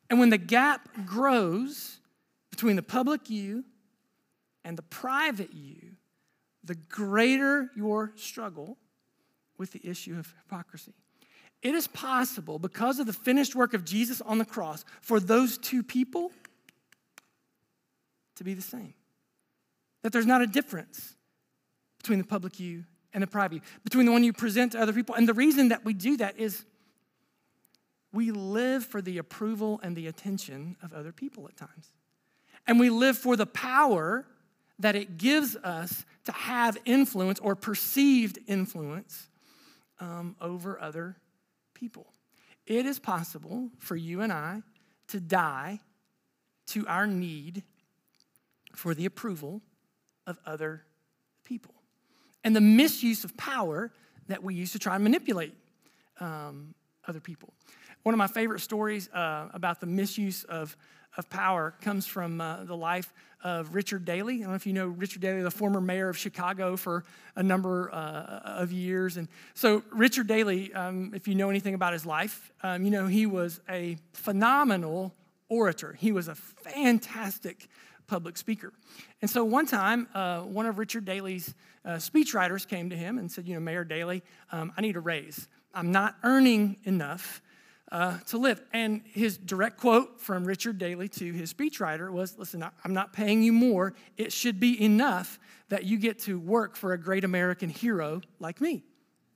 And 0.09 0.19
when 0.19 0.29
the 0.29 0.37
gap 0.37 0.89
grows 1.05 1.99
between 2.49 2.75
the 2.75 2.83
public 2.83 3.29
you 3.29 3.63
and 4.63 4.77
the 4.77 4.83
private 4.83 5.53
you, 5.53 5.93
the 6.63 6.75
greater 6.75 7.69
your 7.75 8.11
struggle 8.15 8.77
with 9.57 9.71
the 9.71 9.81
issue 9.87 10.17
of 10.17 10.33
hypocrisy. 10.43 10.93
It 11.61 11.73
is 11.73 11.87
possible, 11.87 12.59
because 12.59 12.99
of 12.99 13.07
the 13.07 13.13
finished 13.13 13.55
work 13.55 13.73
of 13.73 13.83
Jesus 13.83 14.21
on 14.21 14.37
the 14.37 14.45
cross, 14.45 14.85
for 15.01 15.19
those 15.19 15.57
two 15.57 15.81
people 15.81 16.31
to 18.35 18.43
be 18.43 18.53
the 18.53 18.61
same. 18.61 18.93
That 20.03 20.13
there's 20.13 20.25
not 20.25 20.41
a 20.41 20.47
difference 20.47 21.15
between 21.97 22.19
the 22.19 22.25
public 22.25 22.59
you 22.59 22.85
and 23.13 23.23
the 23.23 23.27
private 23.27 23.55
you, 23.55 23.61
between 23.83 24.05
the 24.05 24.11
one 24.11 24.23
you 24.23 24.33
present 24.33 24.73
to 24.73 24.79
other 24.79 24.93
people. 24.93 25.15
And 25.15 25.27
the 25.27 25.33
reason 25.33 25.69
that 25.69 25.83
we 25.83 25.93
do 25.93 26.17
that 26.17 26.37
is 26.37 26.65
we 28.13 28.31
live 28.31 28.85
for 28.85 29.01
the 29.01 29.17
approval 29.17 29.79
and 29.83 29.95
the 29.95 30.07
attention 30.07 30.77
of 30.81 30.93
other 30.93 31.11
people 31.11 31.47
at 31.47 31.57
times. 31.57 31.91
And 32.65 32.79
we 32.79 32.89
live 32.89 33.17
for 33.17 33.35
the 33.35 33.45
power 33.45 34.25
that 34.79 34.95
it 34.95 35.17
gives 35.17 35.55
us 35.57 36.05
to 36.25 36.31
have 36.31 36.77
influence 36.85 37.39
or 37.39 37.55
perceived 37.55 38.39
influence 38.47 39.29
um, 39.99 40.35
over 40.39 40.79
other 40.79 41.17
people. 41.73 42.13
It 42.65 42.85
is 42.85 42.99
possible 42.99 43.69
for 43.79 43.95
you 43.95 44.21
and 44.21 44.31
I 44.31 44.61
to 45.07 45.19
die 45.19 45.79
to 46.67 46.85
our 46.87 47.07
need 47.07 47.63
for 48.75 48.93
the 48.93 49.05
approval 49.05 49.61
of 50.27 50.37
other 50.45 50.83
people 51.43 51.73
and 52.43 52.55
the 52.55 52.61
misuse 52.61 53.23
of 53.23 53.35
power 53.35 53.91
that 54.27 54.43
we 54.43 54.53
use 54.53 54.71
to 54.73 54.79
try 54.79 54.95
and 54.95 55.03
manipulate 55.03 55.53
um, 56.19 56.75
other 57.07 57.19
people. 57.19 57.53
One 58.03 58.13
of 58.13 58.17
my 58.19 58.27
favorite 58.27 58.59
stories 58.59 59.09
uh, 59.09 59.49
about 59.53 59.79
the 59.79 59.85
misuse 59.85 60.43
of, 60.45 60.77
of 61.17 61.29
power 61.29 61.73
comes 61.81 62.05
from 62.05 62.39
uh, 62.39 62.63
the 62.63 62.75
life 62.75 63.13
of 63.43 63.75
Richard 63.75 64.05
Daley. 64.05 64.35
I 64.35 64.39
don't 64.39 64.49
know 64.49 64.55
if 64.55 64.65
you 64.65 64.73
know 64.73 64.87
Richard 64.87 65.21
Daley, 65.21 65.41
the 65.41 65.51
former 65.51 65.81
mayor 65.81 66.09
of 66.09 66.17
Chicago 66.17 66.77
for 66.77 67.03
a 67.35 67.43
number 67.43 67.93
uh, 67.93 68.41
of 68.45 68.71
years. 68.71 69.17
And 69.17 69.27
so, 69.53 69.83
Richard 69.91 70.27
Daley, 70.27 70.73
um, 70.73 71.11
if 71.13 71.27
you 71.27 71.35
know 71.35 71.49
anything 71.49 71.73
about 71.73 71.93
his 71.93 72.05
life, 72.05 72.51
um, 72.63 72.83
you 72.83 72.91
know 72.91 73.07
he 73.07 73.25
was 73.25 73.59
a 73.69 73.97
phenomenal 74.13 75.13
orator. 75.49 75.93
He 75.93 76.11
was 76.11 76.27
a 76.27 76.35
fantastic 76.35 77.67
public 78.07 78.37
speaker. 78.37 78.73
And 79.21 79.29
so 79.29 79.43
one 79.43 79.65
time, 79.65 80.07
uh, 80.13 80.41
one 80.41 80.65
of 80.65 80.79
Richard 80.79 81.05
Daley's 81.05 81.53
uh, 81.85 81.91
speechwriters 81.91 82.67
came 82.67 82.89
to 82.89 82.95
him 82.95 83.17
and 83.17 83.31
said, 83.31 83.47
You 83.47 83.55
know, 83.55 83.59
Mayor 83.59 83.83
Daley, 83.83 84.23
um, 84.51 84.73
I 84.77 84.81
need 84.81 84.95
a 84.95 84.99
raise. 84.99 85.47
I'm 85.73 85.91
not 85.91 86.15
earning 86.23 86.77
enough 86.83 87.41
uh, 87.91 88.17
to 88.27 88.37
live. 88.37 88.61
And 88.73 89.01
his 89.05 89.37
direct 89.37 89.77
quote 89.77 90.19
from 90.19 90.45
Richard 90.45 90.77
Daley 90.77 91.07
to 91.09 91.31
his 91.31 91.53
speechwriter 91.53 92.11
was 92.11 92.37
Listen, 92.37 92.63
I'm 92.83 92.93
not 92.93 93.13
paying 93.13 93.43
you 93.43 93.53
more. 93.53 93.93
It 94.17 94.33
should 94.33 94.59
be 94.59 94.81
enough 94.83 95.39
that 95.69 95.83
you 95.83 95.97
get 95.97 96.19
to 96.19 96.39
work 96.39 96.75
for 96.75 96.93
a 96.93 96.97
great 96.97 97.23
American 97.23 97.69
hero 97.69 98.21
like 98.39 98.61
me. 98.61 98.83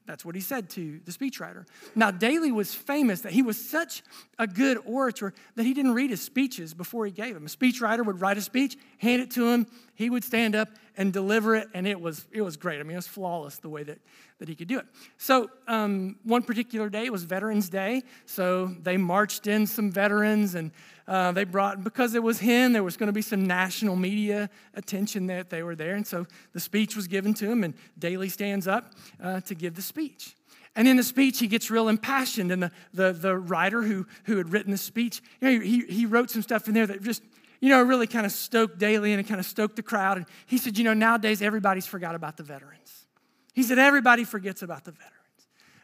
That's 0.05 0.25
what 0.25 0.35
he 0.35 0.41
said 0.41 0.69
to 0.71 0.99
the 1.05 1.11
speechwriter. 1.11 1.65
Now, 1.95 2.11
Daley 2.11 2.51
was 2.51 2.73
famous 2.73 3.21
that 3.21 3.33
he 3.33 3.41
was 3.41 3.63
such 3.63 4.03
a 4.39 4.47
good 4.47 4.77
orator 4.85 5.33
that 5.55 5.63
he 5.63 5.73
didn't 5.73 5.93
read 5.93 6.09
his 6.09 6.21
speeches 6.21 6.73
before 6.73 7.05
he 7.05 7.11
gave 7.11 7.33
them. 7.33 7.45
A 7.45 7.49
speechwriter 7.49 8.05
would 8.05 8.19
write 8.19 8.37
a 8.37 8.41
speech, 8.41 8.77
hand 8.97 9.21
it 9.21 9.31
to 9.31 9.47
him, 9.49 9.67
he 9.95 10.09
would 10.09 10.23
stand 10.23 10.55
up 10.55 10.69
and 11.01 11.11
deliver 11.11 11.55
it, 11.55 11.67
and 11.73 11.87
it 11.87 11.99
was, 11.99 12.27
it 12.31 12.43
was 12.43 12.57
great. 12.57 12.79
I 12.79 12.83
mean, 12.83 12.91
it 12.91 12.97
was 12.97 13.07
flawless 13.07 13.57
the 13.57 13.69
way 13.69 13.81
that, 13.81 13.97
that 14.37 14.47
he 14.47 14.53
could 14.53 14.67
do 14.67 14.77
it. 14.77 14.85
So, 15.17 15.49
um, 15.67 16.17
one 16.23 16.43
particular 16.43 16.89
day 16.89 17.05
it 17.05 17.11
was 17.11 17.23
Veterans 17.23 17.69
Day, 17.69 18.03
so 18.27 18.67
they 18.83 18.97
marched 18.97 19.47
in 19.47 19.65
some 19.65 19.91
veterans, 19.91 20.53
and 20.53 20.69
uh, 21.07 21.31
they 21.31 21.43
brought, 21.43 21.83
because 21.83 22.13
it 22.13 22.21
was 22.21 22.39
him, 22.39 22.71
there 22.73 22.83
was 22.83 22.97
going 22.97 23.07
to 23.07 23.13
be 23.13 23.23
some 23.23 23.47
national 23.47 23.95
media 23.95 24.47
attention 24.75 25.25
that 25.25 25.49
they 25.49 25.63
were 25.63 25.75
there, 25.75 25.95
and 25.95 26.05
so 26.05 26.27
the 26.53 26.59
speech 26.59 26.95
was 26.95 27.07
given 27.07 27.33
to 27.33 27.49
him, 27.51 27.63
and 27.63 27.73
Daley 27.97 28.29
stands 28.29 28.67
up 28.67 28.93
uh, 29.23 29.41
to 29.41 29.55
give 29.55 29.73
the 29.73 29.81
speech. 29.81 30.35
And 30.75 30.87
in 30.87 30.97
the 30.97 31.03
speech, 31.03 31.39
he 31.39 31.47
gets 31.47 31.69
real 31.69 31.89
impassioned. 31.89 32.49
And 32.49 32.63
the, 32.63 32.71
the, 32.93 33.11
the 33.11 33.37
writer 33.37 33.81
who, 33.81 34.07
who 34.23 34.37
had 34.37 34.53
written 34.53 34.71
the 34.71 34.77
speech, 34.77 35.21
you 35.41 35.51
know, 35.51 35.59
he, 35.59 35.81
he 35.81 36.05
wrote 36.05 36.29
some 36.29 36.41
stuff 36.41 36.69
in 36.69 36.73
there 36.73 36.87
that 36.87 37.01
just 37.01 37.23
you 37.61 37.69
know, 37.69 37.81
really 37.81 38.07
kind 38.07 38.25
of 38.25 38.31
stoked 38.31 38.79
Daley 38.79 39.13
and 39.13 39.19
it 39.19 39.27
kind 39.27 39.39
of 39.39 39.45
stoked 39.45 39.75
the 39.75 39.83
crowd. 39.83 40.17
And 40.17 40.25
he 40.47 40.57
said, 40.57 40.77
you 40.77 40.83
know, 40.83 40.93
nowadays 40.93 41.41
everybody's 41.41 41.85
forgot 41.85 42.15
about 42.15 42.35
the 42.35 42.43
veterans. 42.43 43.05
He 43.53 43.63
said, 43.63 43.77
everybody 43.77 44.23
forgets 44.23 44.63
about 44.63 44.83
the 44.83 44.91
veterans. 44.91 45.15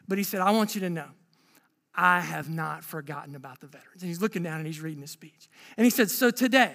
But 0.07 0.17
he 0.17 0.23
said, 0.23 0.41
I 0.41 0.51
want 0.51 0.73
you 0.73 0.81
to 0.81 0.89
know, 0.89 1.07
I 1.93 2.19
have 2.19 2.49
not 2.49 2.83
forgotten 2.83 3.35
about 3.35 3.59
the 3.59 3.67
veterans. 3.67 4.01
And 4.01 4.09
he's 4.09 4.21
looking 4.21 4.43
down 4.43 4.57
and 4.57 4.65
he's 4.65 4.81
reading 4.81 5.01
the 5.01 5.07
speech. 5.07 5.49
And 5.77 5.85
he 5.85 5.91
said, 5.91 6.09
so 6.09 6.31
today, 6.31 6.73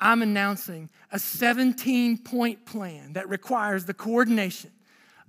I'm 0.00 0.22
announcing 0.22 0.90
a 1.12 1.18
17 1.18 2.18
point 2.18 2.66
plan 2.66 3.12
that 3.14 3.28
requires 3.28 3.84
the 3.84 3.94
coordination 3.94 4.70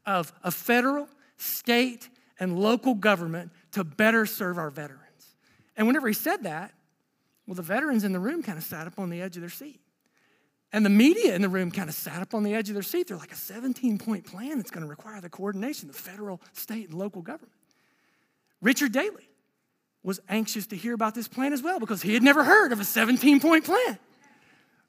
of 0.05 0.33
a 0.43 0.51
federal, 0.51 1.07
state, 1.37 2.09
and 2.39 2.59
local 2.59 2.95
government 2.95 3.51
to 3.73 3.83
better 3.83 4.25
serve 4.25 4.57
our 4.57 4.69
veterans. 4.69 5.03
And 5.75 5.85
whenever 5.85 6.07
he 6.07 6.13
said 6.13 6.43
that, 6.43 6.73
well, 7.47 7.55
the 7.55 7.61
veterans 7.61 8.03
in 8.03 8.11
the 8.11 8.19
room 8.19 8.43
kind 8.43 8.57
of 8.57 8.63
sat 8.63 8.85
up 8.85 8.99
on 8.99 9.09
the 9.09 9.21
edge 9.21 9.37
of 9.37 9.41
their 9.41 9.49
seat. 9.49 9.79
And 10.73 10.85
the 10.85 10.89
media 10.89 11.33
in 11.33 11.41
the 11.41 11.49
room 11.49 11.71
kind 11.71 11.87
of 11.87 11.95
sat 11.95 12.21
up 12.21 12.33
on 12.33 12.43
the 12.43 12.53
edge 12.53 12.67
of 12.67 12.73
their 12.73 12.83
seat. 12.83 13.07
They're 13.07 13.17
like 13.17 13.31
a 13.31 13.37
17 13.37 13.97
point 13.97 14.25
plan 14.25 14.57
that's 14.57 14.69
going 14.69 14.83
to 14.83 14.89
require 14.89 15.21
the 15.21 15.29
coordination 15.29 15.89
of 15.89 15.95
federal, 15.95 16.41
state, 16.51 16.89
and 16.89 16.97
local 16.97 17.21
government. 17.21 17.53
Richard 18.61 18.91
Daley 18.91 19.29
was 20.03 20.19
anxious 20.27 20.67
to 20.67 20.75
hear 20.75 20.93
about 20.93 21.15
this 21.15 21.27
plan 21.27 21.53
as 21.53 21.63
well 21.63 21.79
because 21.79 22.01
he 22.01 22.13
had 22.13 22.23
never 22.23 22.43
heard 22.43 22.73
of 22.73 22.81
a 22.81 22.83
17 22.83 23.39
point 23.39 23.63
plan 23.63 23.97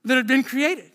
that 0.05 0.17
had 0.17 0.27
been 0.27 0.43
created. 0.43 0.91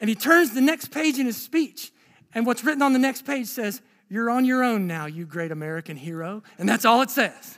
And 0.00 0.08
he 0.08 0.16
turns 0.16 0.52
the 0.52 0.60
next 0.60 0.90
page 0.90 1.18
in 1.18 1.26
his 1.26 1.40
speech, 1.40 1.92
and 2.34 2.44
what's 2.44 2.64
written 2.64 2.82
on 2.82 2.92
the 2.92 2.98
next 2.98 3.24
page 3.24 3.46
says, 3.46 3.80
You're 4.08 4.30
on 4.30 4.44
your 4.44 4.64
own 4.64 4.88
now, 4.88 5.06
you 5.06 5.24
great 5.26 5.52
American 5.52 5.96
hero. 5.96 6.42
And 6.58 6.68
that's 6.68 6.84
all 6.84 7.02
it 7.02 7.10
says. 7.10 7.56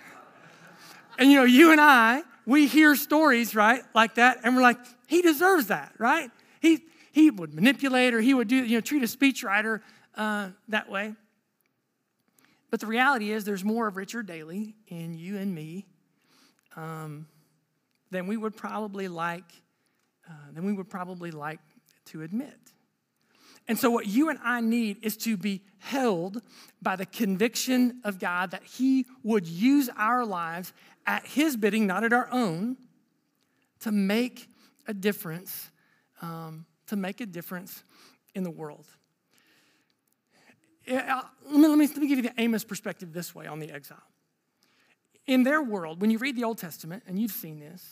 And 1.18 1.30
you 1.30 1.38
know, 1.38 1.44
you 1.44 1.72
and 1.72 1.80
I, 1.80 2.22
we 2.46 2.68
hear 2.68 2.94
stories, 2.94 3.54
right, 3.54 3.82
like 3.94 4.14
that, 4.14 4.38
and 4.44 4.54
we're 4.56 4.62
like, 4.62 4.78
he 5.06 5.20
deserves 5.20 5.66
that, 5.66 5.92
right? 5.98 6.30
He, 6.60 6.84
he 7.12 7.30
would 7.30 7.52
manipulate 7.52 8.14
or 8.14 8.20
he 8.20 8.32
would 8.34 8.48
do, 8.48 8.56
you 8.56 8.76
know, 8.76 8.80
treat 8.80 9.02
a 9.02 9.06
speechwriter 9.06 9.80
uh, 10.14 10.50
that 10.68 10.88
way. 10.88 11.14
But 12.70 12.80
the 12.80 12.86
reality 12.86 13.32
is, 13.32 13.44
there's 13.44 13.64
more 13.64 13.86
of 13.86 13.96
Richard 13.96 14.26
Daley 14.26 14.74
in 14.88 15.14
you 15.14 15.36
and 15.36 15.54
me 15.54 15.86
um, 16.76 17.26
than 18.10 18.26
we 18.26 18.36
would 18.36 18.56
probably 18.56 19.08
like, 19.08 19.50
uh, 20.28 20.32
than 20.52 20.64
we 20.64 20.72
would 20.72 20.88
probably 20.88 21.30
like 21.30 21.60
to 22.06 22.22
admit. 22.22 22.58
And 23.68 23.78
so, 23.78 23.90
what 23.90 24.06
you 24.06 24.28
and 24.28 24.38
I 24.44 24.60
need 24.60 24.98
is 25.02 25.16
to 25.18 25.36
be 25.36 25.62
held 25.78 26.42
by 26.80 26.96
the 26.96 27.06
conviction 27.06 28.00
of 28.04 28.18
God 28.18 28.52
that 28.52 28.62
He 28.62 29.06
would 29.22 29.46
use 29.46 29.88
our 29.96 30.24
lives 30.24 30.72
at 31.06 31.26
His 31.26 31.56
bidding, 31.56 31.86
not 31.86 32.04
at 32.04 32.12
our 32.12 32.28
own, 32.32 32.76
to 33.80 33.92
make 33.92 34.48
a 34.86 34.94
difference, 34.94 35.70
um, 36.22 36.66
to 36.86 36.96
make 36.96 37.20
a 37.20 37.26
difference 37.26 37.82
in 38.34 38.42
the 38.42 38.50
world. 38.50 38.86
Let 40.86 40.98
me, 40.98 41.68
let, 41.68 41.78
me, 41.78 41.86
let 41.86 41.96
me 41.96 42.06
give 42.06 42.18
you 42.18 42.22
the 42.22 42.40
Amos 42.40 42.64
perspective 42.64 43.12
this 43.12 43.34
way 43.34 43.46
on 43.46 43.58
the 43.58 43.70
exile. 43.70 44.02
In 45.26 45.42
their 45.42 45.62
world, 45.62 46.00
when 46.00 46.10
you 46.10 46.18
read 46.18 46.36
the 46.36 46.44
Old 46.44 46.58
Testament, 46.58 47.02
and 47.08 47.18
you've 47.18 47.32
seen 47.32 47.58
this, 47.58 47.84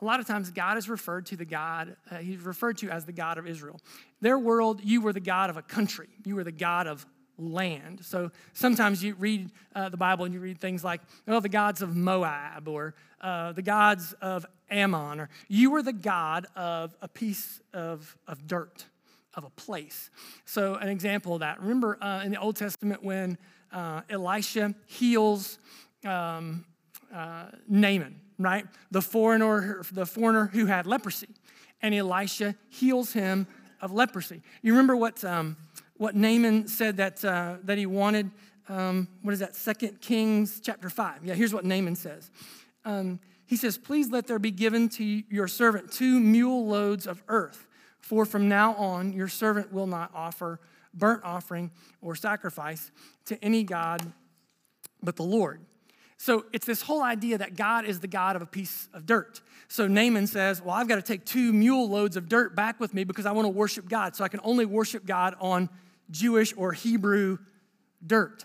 a 0.00 0.04
lot 0.04 0.20
of 0.20 0.26
times 0.26 0.50
God 0.50 0.78
is 0.78 0.88
referred 0.88 1.26
to 1.26 1.36
the 1.36 1.44
God, 1.44 1.96
uh, 2.10 2.16
he's 2.16 2.40
referred 2.40 2.78
to 2.78 2.88
as 2.88 3.04
the 3.04 3.12
God 3.12 3.36
of 3.36 3.46
Israel. 3.46 3.80
Their 4.20 4.38
world, 4.38 4.80
you 4.82 5.00
were 5.00 5.12
the 5.12 5.20
God 5.20 5.50
of 5.50 5.56
a 5.56 5.62
country, 5.62 6.08
you 6.24 6.36
were 6.36 6.44
the 6.44 6.52
God 6.52 6.86
of 6.86 7.04
land. 7.38 8.04
So 8.04 8.30
sometimes 8.52 9.02
you 9.02 9.14
read 9.14 9.50
uh, 9.74 9.88
the 9.88 9.96
Bible 9.96 10.24
and 10.24 10.34
you 10.34 10.40
read 10.40 10.60
things 10.60 10.84
like, 10.84 11.00
oh, 11.26 11.40
the 11.40 11.48
gods 11.48 11.82
of 11.82 11.96
Moab 11.96 12.68
or 12.68 12.94
uh, 13.20 13.52
the 13.52 13.62
gods 13.62 14.12
of 14.20 14.46
Ammon, 14.70 15.20
or 15.20 15.28
you 15.48 15.70
were 15.70 15.82
the 15.82 15.92
God 15.92 16.46
of 16.54 16.94
a 17.00 17.08
piece 17.08 17.60
of, 17.72 18.16
of 18.26 18.46
dirt, 18.46 18.84
of 19.34 19.44
a 19.44 19.50
place. 19.50 20.10
So, 20.44 20.74
an 20.74 20.88
example 20.88 21.34
of 21.34 21.40
that, 21.40 21.60
remember 21.60 21.96
uh, 22.02 22.22
in 22.24 22.32
the 22.32 22.40
Old 22.40 22.56
Testament 22.56 23.02
when 23.02 23.38
uh, 23.72 24.02
Elisha 24.10 24.74
heals 24.86 25.58
um, 26.04 26.64
uh, 27.14 27.46
Naaman, 27.68 28.20
right? 28.38 28.66
The 28.90 29.02
foreigner, 29.02 29.82
the 29.92 30.06
foreigner 30.06 30.46
who 30.46 30.66
had 30.66 30.86
leprosy. 30.86 31.28
And 31.80 31.94
Elisha 31.94 32.56
heals 32.68 33.12
him 33.12 33.46
of 33.80 33.92
leprosy. 33.92 34.42
You 34.62 34.72
remember 34.72 34.96
what, 34.96 35.24
um, 35.24 35.56
what 35.98 36.14
Naaman 36.14 36.68
said 36.68 36.96
that, 36.96 37.24
uh, 37.24 37.56
that 37.64 37.76
he 37.76 37.86
wanted? 37.86 38.30
Um, 38.68 39.08
what 39.22 39.32
is 39.32 39.40
that? 39.40 39.54
Second 39.54 40.00
Kings 40.00 40.60
chapter 40.60 40.88
5. 40.88 41.24
Yeah, 41.24 41.34
here's 41.34 41.52
what 41.52 41.64
Naaman 41.64 41.96
says. 41.96 42.30
Um, 42.84 43.20
he 43.46 43.56
says, 43.56 43.76
Please 43.78 44.10
let 44.10 44.26
there 44.26 44.38
be 44.38 44.50
given 44.50 44.88
to 44.90 45.04
your 45.04 45.48
servant 45.48 45.92
two 45.92 46.20
mule 46.20 46.66
loads 46.66 47.06
of 47.06 47.22
earth, 47.28 47.66
for 47.98 48.24
from 48.24 48.48
now 48.48 48.74
on 48.74 49.12
your 49.12 49.28
servant 49.28 49.72
will 49.72 49.86
not 49.86 50.10
offer 50.14 50.60
burnt 50.94 51.22
offering 51.24 51.70
or 52.00 52.14
sacrifice 52.14 52.90
to 53.26 53.42
any 53.44 53.62
God 53.62 54.12
but 55.02 55.16
the 55.16 55.22
Lord. 55.22 55.60
So 56.16 56.46
it's 56.52 56.66
this 56.66 56.82
whole 56.82 57.02
idea 57.02 57.38
that 57.38 57.56
God 57.56 57.84
is 57.84 58.00
the 58.00 58.08
God 58.08 58.34
of 58.34 58.42
a 58.42 58.46
piece 58.46 58.88
of 58.92 59.06
dirt. 59.06 59.40
So 59.68 59.86
Naaman 59.86 60.26
says, 60.26 60.60
Well, 60.60 60.74
I've 60.74 60.88
got 60.88 60.96
to 60.96 61.02
take 61.02 61.24
two 61.24 61.52
mule 61.52 61.88
loads 61.88 62.16
of 62.16 62.28
dirt 62.28 62.56
back 62.56 62.80
with 62.80 62.92
me 62.92 63.04
because 63.04 63.24
I 63.24 63.32
want 63.32 63.46
to 63.46 63.50
worship 63.50 63.88
God. 63.88 64.16
So 64.16 64.24
I 64.24 64.28
can 64.28 64.40
only 64.42 64.66
worship 64.66 65.06
God 65.06 65.36
on 65.40 65.68
Jewish 66.10 66.54
or 66.56 66.72
Hebrew 66.72 67.38
dirt. 68.04 68.44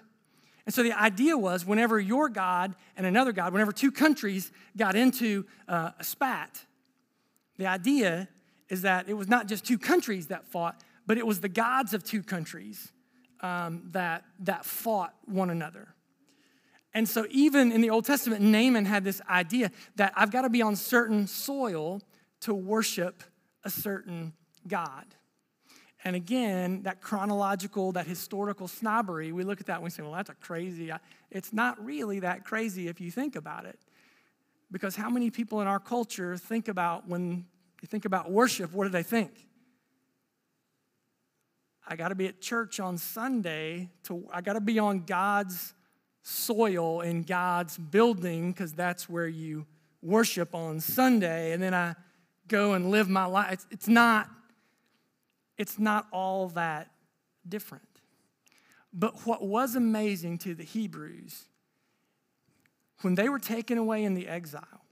And 0.66 0.74
so 0.74 0.82
the 0.82 0.94
idea 0.94 1.38
was 1.38 1.66
whenever 1.66 2.00
your 2.00 2.30
God 2.30 2.76
and 2.96 3.06
another 3.06 3.32
God, 3.32 3.52
whenever 3.52 3.72
two 3.72 3.92
countries 3.92 4.52
got 4.78 4.96
into 4.96 5.46
uh, 5.68 5.92
a 6.00 6.04
spat, 6.04 6.66
the 7.58 7.68
idea 7.68 8.30
is 8.70 8.84
that 8.84 9.10
it 9.10 9.14
was 9.14 9.28
not 9.28 9.48
just 9.48 9.66
two 9.66 9.78
countries 9.78 10.28
that 10.28 10.46
fought, 10.48 10.82
but 11.06 11.18
it 11.18 11.28
was 11.28 11.42
the 11.42 11.50
gods 11.50 11.94
of 11.94 12.04
two 12.04 12.24
countries 12.24 12.92
um, 13.42 13.84
that, 13.92 14.24
that 14.40 14.66
fought 14.66 15.14
one 15.26 15.50
another. 15.50 15.90
And 16.94 17.10
so, 17.10 17.26
even 17.32 17.72
in 17.72 17.82
the 17.82 17.90
Old 17.90 18.06
Testament, 18.06 18.42
Naaman 18.42 18.86
had 18.86 19.04
this 19.04 19.20
idea 19.28 19.72
that 19.96 20.14
I've 20.16 20.32
got 20.32 20.44
to 20.44 20.50
be 20.50 20.62
on 20.62 20.76
certain 20.76 21.26
soil 21.26 22.02
to 22.42 22.54
worship 22.54 23.24
a 23.64 23.70
certain 23.70 24.34
God. 24.68 25.06
And 26.04 26.16
again, 26.16 26.84
that 26.84 27.02
chronological, 27.02 27.94
that 27.94 28.06
historical 28.06 28.68
snobbery, 28.68 29.32
we 29.32 29.44
look 29.44 29.62
at 29.62 29.68
that 29.68 29.76
and 29.76 29.84
we 29.84 29.90
say, 29.90 30.04
well, 30.04 30.12
that's 30.12 30.30
a 30.30 30.36
crazy. 30.36 30.92
Uh, 30.92 30.98
it's 31.32 31.54
not 31.54 31.84
really 31.84 32.20
that 32.20 32.44
crazy 32.44 32.88
if 32.88 33.00
you 33.00 33.10
think 33.10 33.36
about 33.36 33.66
it. 33.66 33.80
Because 34.72 34.96
how 34.96 35.10
many 35.10 35.30
people 35.30 35.62
in 35.62 35.68
our 35.68 35.80
culture 35.80 36.36
think 36.36 36.68
about 36.68 37.08
when 37.08 37.46
you 37.82 37.88
think 37.88 38.06
about 38.06 38.32
worship, 38.32 38.74
what 38.74 38.84
do 38.84 38.90
they 38.90 39.04
think? 39.04 39.48
I 41.88 41.96
got 41.96 42.10
to 42.10 42.16
be 42.16 42.28
at 42.28 42.42
church 42.42 42.80
on 42.80 42.98
Sunday 42.98 43.90
to 44.04 44.28
I 44.32 44.42
got 44.42 44.54
to 44.54 44.62
be 44.62 44.80
on 44.80 45.02
God's 45.06 45.74
soil 46.22 47.02
in 47.02 47.24
God's 47.24 47.78
building 47.78 48.52
because 48.52 48.72
that's 48.74 49.10
where 49.10 49.28
you 49.28 49.66
worship 50.02 50.56
on 50.56 50.80
Sunday, 50.80 51.52
and 51.52 51.62
then 51.62 51.74
I 51.74 51.96
go 52.48 52.74
and 52.74 52.92
live 52.92 53.10
my 53.10 53.26
life. 53.26 53.52
It's, 53.54 53.68
it's 53.72 53.88
not, 53.88 54.30
it's 55.58 55.78
not 55.80 56.08
all 56.12 56.50
that 56.50 56.92
different. 57.48 57.88
But 58.94 59.26
what 59.26 59.44
was 59.44 59.76
amazing 59.76 60.38
to 60.40 60.54
the 60.54 60.64
Hebrews, 60.64 61.46
when 63.02 63.16
they 63.16 63.28
were 63.30 63.40
taken 63.40 63.78
away 63.78 64.04
in 64.04 64.14
the 64.14 64.28
exile, 64.28 64.86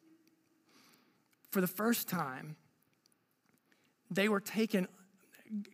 for 1.51 1.61
the 1.61 1.67
first 1.67 2.07
time, 2.09 2.55
they 4.09 4.27
were 4.29 4.39
taken, 4.39 4.87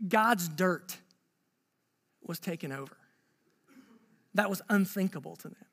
God's 0.08 0.48
dirt 0.48 0.98
was 2.22 2.40
taken 2.40 2.72
over. 2.72 2.98
That 4.34 4.50
was 4.50 4.62
unthinkable 4.70 5.36
to 5.38 5.48
them. 5.48 5.66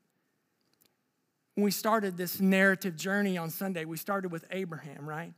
when 1.55 1.65
we 1.65 1.71
started 1.71 2.17
this 2.17 2.41
narrative 2.41 2.97
journey 2.97 3.39
on 3.39 3.51
Sunday, 3.51 3.85
we 3.85 3.97
started 3.97 4.33
with 4.33 4.45
Abraham, 4.51 5.09
right? 5.09 5.33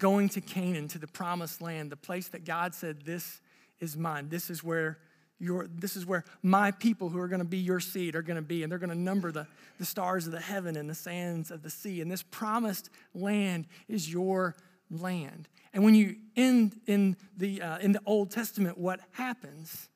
Going 0.00 0.28
to 0.30 0.40
Canaan, 0.40 0.88
to 0.88 0.98
the 0.98 1.06
promised 1.06 1.62
land, 1.62 1.92
the 1.92 1.96
place 1.96 2.26
that 2.28 2.44
God 2.44 2.74
said, 2.74 3.02
This 3.04 3.40
is 3.78 3.96
mine. 3.96 4.28
This 4.28 4.50
is 4.50 4.64
where 4.64 4.98
your, 5.38 5.68
this 5.68 5.96
is 5.96 6.04
where 6.04 6.24
my 6.42 6.70
people 6.70 7.08
who 7.08 7.18
are 7.18 7.28
going 7.28 7.40
to 7.40 7.46
be 7.46 7.58
your 7.58 7.80
seed 7.80 8.16
are 8.16 8.22
going 8.22 8.36
to 8.36 8.42
be, 8.42 8.62
and 8.62 8.70
they're 8.72 8.78
going 8.78 8.90
to 8.90 8.98
number 8.98 9.30
the, 9.30 9.46
the 9.78 9.84
stars 9.84 10.26
of 10.26 10.32
the 10.32 10.40
heaven 10.40 10.76
and 10.76 10.90
the 10.90 10.94
sands 10.94 11.50
of 11.50 11.62
the 11.62 11.70
sea. 11.70 12.00
And 12.00 12.10
this 12.10 12.22
promised 12.22 12.90
land 13.14 13.66
is 13.88 14.12
your 14.12 14.56
land. 14.90 15.48
And 15.72 15.84
when 15.84 15.94
you 15.94 16.16
end 16.36 16.80
in 16.86 17.16
the, 17.36 17.62
uh, 17.62 17.78
in 17.78 17.92
the 17.92 18.02
Old 18.04 18.30
Testament, 18.30 18.76
what 18.76 19.00
happens 19.12 19.88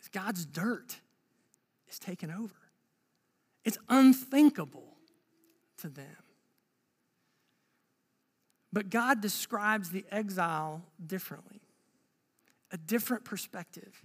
is 0.00 0.08
God's 0.08 0.44
dirt 0.44 0.96
is 1.88 1.98
taken 1.98 2.30
over. 2.30 2.54
It's 3.64 3.78
unthinkable 3.88 4.96
to 5.78 5.88
them. 5.88 6.06
But 8.72 8.90
God 8.90 9.20
describes 9.20 9.90
the 9.90 10.04
exile 10.10 10.82
differently, 11.04 11.60
a 12.70 12.76
different 12.76 13.24
perspective. 13.24 14.02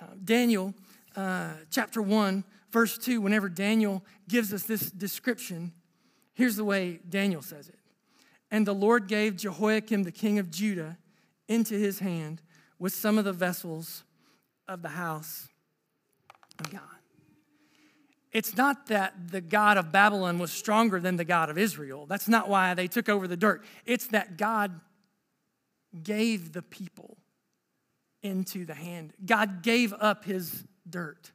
Uh, 0.00 0.06
Daniel 0.24 0.74
uh, 1.16 1.50
chapter 1.70 2.00
1, 2.00 2.44
verse 2.70 2.96
2, 2.98 3.20
whenever 3.20 3.48
Daniel 3.48 4.04
gives 4.28 4.54
us 4.54 4.62
this 4.62 4.90
description, 4.90 5.72
here's 6.34 6.56
the 6.56 6.64
way 6.64 7.00
Daniel 7.08 7.42
says 7.42 7.68
it. 7.68 7.78
And 8.50 8.66
the 8.66 8.74
Lord 8.74 9.06
gave 9.06 9.36
Jehoiakim, 9.36 10.04
the 10.04 10.12
king 10.12 10.38
of 10.38 10.50
Judah, 10.50 10.98
into 11.48 11.74
his 11.74 11.98
hand 11.98 12.42
with 12.78 12.92
some 12.92 13.18
of 13.18 13.24
the 13.24 13.32
vessels 13.32 14.04
of 14.68 14.82
the 14.82 14.88
house 14.88 15.48
of 16.58 16.70
God. 16.70 16.99
It's 18.32 18.56
not 18.56 18.86
that 18.86 19.30
the 19.30 19.40
God 19.40 19.76
of 19.76 19.90
Babylon 19.90 20.38
was 20.38 20.52
stronger 20.52 21.00
than 21.00 21.16
the 21.16 21.24
God 21.24 21.50
of 21.50 21.58
Israel. 21.58 22.06
That's 22.06 22.28
not 22.28 22.48
why 22.48 22.74
they 22.74 22.86
took 22.86 23.08
over 23.08 23.26
the 23.26 23.36
dirt. 23.36 23.64
It's 23.84 24.06
that 24.08 24.36
God 24.36 24.80
gave 26.02 26.52
the 26.52 26.62
people 26.62 27.16
into 28.22 28.64
the 28.64 28.74
hand. 28.74 29.14
God 29.24 29.62
gave 29.62 29.92
up 29.94 30.24
his 30.24 30.64
dirt. 30.88 31.32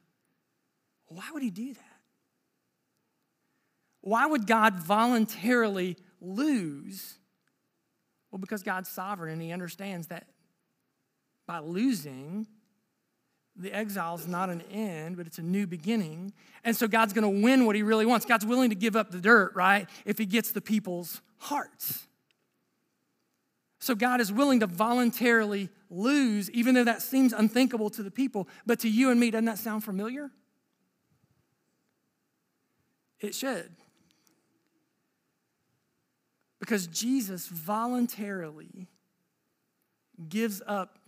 Why 1.08 1.24
would 1.32 1.42
he 1.42 1.50
do 1.50 1.74
that? 1.74 1.82
Why 4.00 4.24
would 4.24 4.46
God 4.46 4.78
voluntarily 4.78 5.96
lose? 6.20 7.18
Well, 8.30 8.38
because 8.38 8.62
God's 8.62 8.88
sovereign 8.88 9.32
and 9.32 9.42
he 9.42 9.52
understands 9.52 10.06
that 10.08 10.28
by 11.46 11.58
losing, 11.58 12.46
the 13.58 13.72
exile 13.72 14.14
is 14.16 14.26
not 14.26 14.50
an 14.50 14.62
end, 14.70 15.16
but 15.16 15.26
it's 15.26 15.38
a 15.38 15.42
new 15.42 15.66
beginning. 15.66 16.32
And 16.64 16.76
so 16.76 16.86
God's 16.86 17.12
going 17.12 17.22
to 17.22 17.42
win 17.42 17.64
what 17.64 17.76
he 17.76 17.82
really 17.82 18.06
wants. 18.06 18.26
God's 18.26 18.44
willing 18.44 18.70
to 18.70 18.76
give 18.76 18.96
up 18.96 19.10
the 19.10 19.20
dirt, 19.20 19.54
right? 19.54 19.88
If 20.04 20.18
he 20.18 20.26
gets 20.26 20.52
the 20.52 20.60
people's 20.60 21.20
hearts. 21.38 22.06
So 23.78 23.94
God 23.94 24.20
is 24.20 24.32
willing 24.32 24.60
to 24.60 24.66
voluntarily 24.66 25.68
lose, 25.90 26.50
even 26.50 26.74
though 26.74 26.84
that 26.84 27.02
seems 27.02 27.32
unthinkable 27.32 27.88
to 27.90 28.02
the 28.02 28.10
people. 28.10 28.48
But 28.66 28.80
to 28.80 28.88
you 28.88 29.10
and 29.10 29.20
me, 29.20 29.30
doesn't 29.30 29.44
that 29.44 29.58
sound 29.58 29.84
familiar? 29.84 30.30
It 33.20 33.34
should. 33.34 33.70
Because 36.58 36.86
Jesus 36.88 37.46
voluntarily 37.46 38.88
gives 40.28 40.62
up 40.66 40.98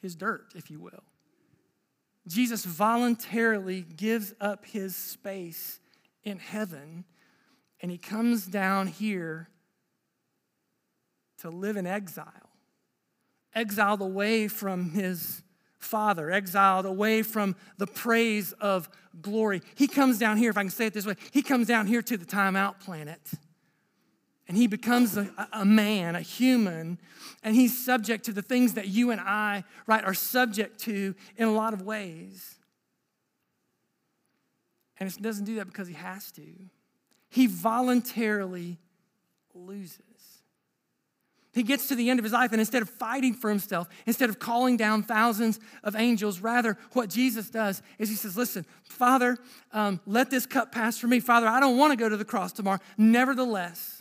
his 0.00 0.14
dirt, 0.14 0.52
if 0.54 0.70
you 0.70 0.80
will. 0.80 1.02
Jesus 2.26 2.64
voluntarily 2.64 3.82
gives 3.82 4.34
up 4.40 4.64
his 4.64 4.96
space 4.96 5.78
in 6.24 6.38
heaven 6.38 7.04
and 7.80 7.90
he 7.90 7.98
comes 7.98 8.46
down 8.46 8.86
here 8.86 9.48
to 11.38 11.50
live 11.50 11.76
in 11.76 11.86
exile, 11.86 12.50
exiled 13.54 14.00
away 14.00 14.48
from 14.48 14.90
his 14.90 15.42
father, 15.78 16.30
exiled 16.30 16.86
away 16.86 17.22
from 17.22 17.54
the 17.76 17.86
praise 17.86 18.52
of 18.54 18.88
glory. 19.20 19.62
He 19.74 19.86
comes 19.86 20.18
down 20.18 20.36
here, 20.38 20.50
if 20.50 20.56
I 20.56 20.62
can 20.62 20.70
say 20.70 20.86
it 20.86 20.94
this 20.94 21.06
way, 21.06 21.16
he 21.30 21.42
comes 21.42 21.68
down 21.68 21.86
here 21.86 22.02
to 22.02 22.16
the 22.16 22.24
timeout 22.24 22.80
planet 22.80 23.20
and 24.48 24.56
he 24.56 24.66
becomes 24.66 25.16
a, 25.16 25.28
a, 25.52 25.64
man, 25.64 26.14
a 26.14 26.20
human, 26.20 26.98
and 27.42 27.54
he's 27.54 27.84
subject 27.84 28.24
to 28.26 28.32
the 28.32 28.42
things 28.42 28.74
that 28.74 28.88
you 28.88 29.10
and 29.10 29.20
I, 29.20 29.64
right, 29.86 30.04
are 30.04 30.14
subject 30.14 30.80
to 30.82 31.14
in 31.36 31.48
a 31.48 31.52
lot 31.52 31.72
of 31.72 31.82
ways. 31.82 32.54
And 34.98 35.10
he 35.10 35.20
doesn't 35.20 35.44
do 35.44 35.56
that 35.56 35.66
because 35.66 35.88
he 35.88 35.94
has 35.94 36.30
to. 36.32 36.44
He 37.28 37.46
voluntarily 37.46 38.78
loses. 39.54 40.00
He 41.52 41.62
gets 41.62 41.88
to 41.88 41.94
the 41.94 42.10
end 42.10 42.20
of 42.20 42.24
his 42.24 42.34
life, 42.34 42.52
and 42.52 42.60
instead 42.60 42.82
of 42.82 42.90
fighting 42.90 43.32
for 43.32 43.48
himself, 43.48 43.88
instead 44.04 44.28
of 44.28 44.38
calling 44.38 44.76
down 44.76 45.02
thousands 45.02 45.58
of 45.82 45.96
angels, 45.96 46.40
rather, 46.40 46.76
what 46.92 47.08
Jesus 47.08 47.48
does 47.48 47.82
is 47.98 48.10
he 48.10 48.14
says, 48.14 48.36
Listen, 48.36 48.66
Father, 48.84 49.38
um, 49.72 49.98
let 50.06 50.30
this 50.30 50.44
cup 50.44 50.70
pass 50.70 50.98
from 50.98 51.10
me. 51.10 51.18
Father, 51.18 51.46
I 51.46 51.58
don't 51.58 51.78
want 51.78 51.92
to 51.92 51.96
go 51.96 52.10
to 52.10 52.16
the 52.16 52.26
cross 52.26 52.52
tomorrow. 52.52 52.78
Nevertheless, 52.98 53.95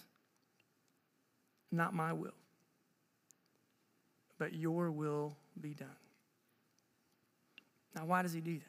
not 1.76 1.94
my 1.94 2.14
will, 2.14 2.34
but 4.38 4.54
your 4.54 4.92
will 4.92 5.36
be 5.60 5.74
done. 5.74 5.88
Now, 7.96 8.06
why 8.06 8.22
does 8.22 8.34
he 8.34 8.42
do 8.42 8.58
that? 8.58 8.66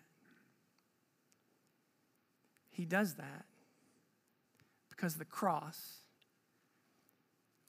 He 2.70 2.84
does 2.84 3.14
that 3.14 3.44
because 4.90 5.16
the 5.16 5.24
cross 5.24 5.98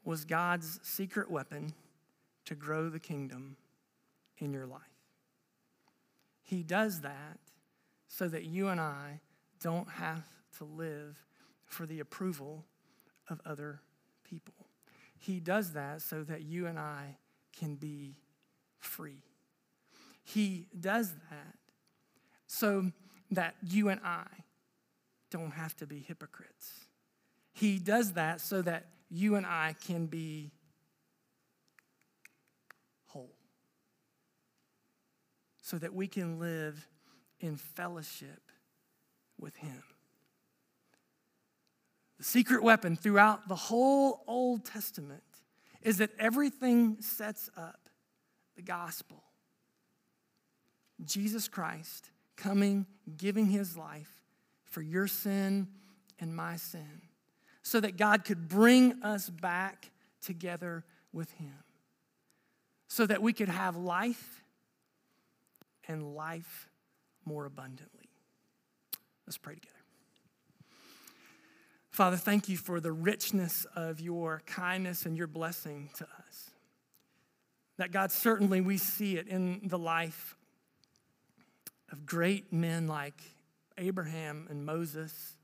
was 0.03 0.25
God's 0.25 0.79
secret 0.83 1.31
weapon 1.31 1.73
to 2.45 2.55
grow 2.55 2.89
the 2.89 2.99
kingdom 2.99 3.57
in 4.37 4.53
your 4.53 4.65
life. 4.65 4.81
He 6.43 6.63
does 6.63 7.01
that 7.01 7.39
so 8.07 8.27
that 8.29 8.45
you 8.45 8.69
and 8.69 8.79
I 8.79 9.19
don't 9.61 9.89
have 9.89 10.25
to 10.57 10.63
live 10.63 11.17
for 11.65 11.85
the 11.85 11.99
approval 11.99 12.63
of 13.29 13.41
other 13.45 13.81
people. 14.23 14.53
He 15.19 15.39
does 15.39 15.73
that 15.73 16.01
so 16.01 16.23
that 16.23 16.43
you 16.43 16.67
and 16.67 16.77
I 16.77 17.17
can 17.57 17.75
be 17.75 18.15
free. 18.79 19.23
He 20.23 20.67
does 20.79 21.13
that 21.29 21.55
so 22.47 22.91
that 23.31 23.55
you 23.61 23.89
and 23.89 24.01
I 24.03 24.25
don't 25.31 25.51
have 25.51 25.75
to 25.77 25.87
be 25.87 25.99
hypocrites. 25.99 26.85
He 27.53 27.79
does 27.79 28.13
that 28.13 28.41
so 28.41 28.61
that 28.61 28.85
you 29.09 29.35
and 29.35 29.45
I 29.45 29.75
can 29.85 30.05
be 30.05 30.51
whole. 33.07 33.33
So 35.61 35.77
that 35.77 35.93
we 35.93 36.07
can 36.07 36.39
live 36.39 36.87
in 37.39 37.57
fellowship 37.57 38.51
with 39.39 39.55
Him. 39.55 39.83
The 42.17 42.23
secret 42.23 42.63
weapon 42.63 42.95
throughout 42.95 43.47
the 43.47 43.55
whole 43.55 44.23
Old 44.27 44.65
Testament 44.65 45.23
is 45.81 45.97
that 45.97 46.09
everything 46.19 46.97
sets 46.99 47.49
up 47.55 47.89
the 48.55 48.61
gospel. 48.63 49.23
Jesus 51.05 51.47
Christ 51.47 52.09
coming, 52.35 52.85
giving 53.17 53.47
his 53.47 53.77
life 53.77 54.11
for 54.65 54.81
your 54.81 55.07
sin 55.07 55.67
and 56.19 56.35
my 56.35 56.55
sin, 56.55 57.01
so 57.61 57.79
that 57.79 57.97
God 57.97 58.25
could 58.25 58.47
bring 58.47 59.03
us 59.03 59.29
back 59.29 59.91
together 60.21 60.83
with 61.13 61.31
him, 61.33 61.53
so 62.87 63.05
that 63.05 63.21
we 63.21 63.33
could 63.33 63.49
have 63.49 63.75
life 63.75 64.43
and 65.87 66.15
life 66.15 66.67
more 67.25 67.45
abundantly. 67.45 68.09
Let's 69.25 69.37
pray 69.37 69.55
together. 69.55 69.76
Father, 71.97 72.15
thank 72.15 72.47
you 72.47 72.57
for 72.57 72.79
the 72.79 72.91
richness 72.91 73.65
of 73.75 73.99
your 73.99 74.43
kindness 74.45 75.07
and 75.07 75.17
your 75.17 75.25
blessing 75.25 75.89
to 75.97 76.03
us. 76.03 76.51
That 77.77 77.91
God, 77.91 78.11
certainly 78.11 78.61
we 78.61 78.77
see 78.77 79.17
it 79.17 79.27
in 79.27 79.61
the 79.63 79.79
life 79.79 80.37
of 81.91 82.05
great 82.05 82.53
men 82.53 82.85
like 82.85 83.19
Abraham 83.79 84.45
and 84.47 84.63
Moses. 84.63 85.37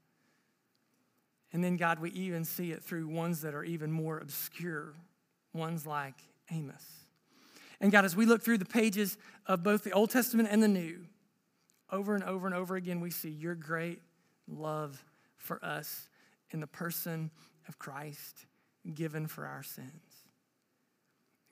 And 1.51 1.64
then, 1.64 1.76
God, 1.76 1.97
we 1.97 2.12
even 2.12 2.45
see 2.45 2.72
it 2.72 2.84
through 2.84 3.08
ones 3.08 3.41
that 3.41 3.56
are 3.56 3.64
even 3.64 3.91
more 3.91 4.20
obscure, 4.20 4.93
ones 5.56 5.88
like 5.88 6.22
Amos. 6.51 6.86
And 7.82 7.91
God, 7.91 8.06
as 8.06 8.16
we 8.16 8.28
look 8.28 8.43
through 8.43 8.60
the 8.60 8.66
pages 8.66 9.18
of 9.47 9.64
both 9.64 9.84
the 9.84 9.91
Old 9.93 10.12
Testament 10.12 10.49
and 10.51 10.62
the 10.62 10.68
New, 10.68 10.99
over 11.91 12.14
and 12.14 12.24
over 12.24 12.45
and 12.45 12.56
over 12.56 12.76
again, 12.76 12.99
we 12.99 13.10
see 13.10 13.30
your 13.30 13.56
great 13.56 14.04
love 14.47 15.04
for 15.36 15.58
us 15.66 16.10
in 16.54 16.60
the 16.60 16.68
person 16.68 17.32
of 17.68 17.80
Christ 17.80 18.45
given 18.93 19.28
for 19.28 19.45
our 19.45 19.64
sins. 19.64 19.89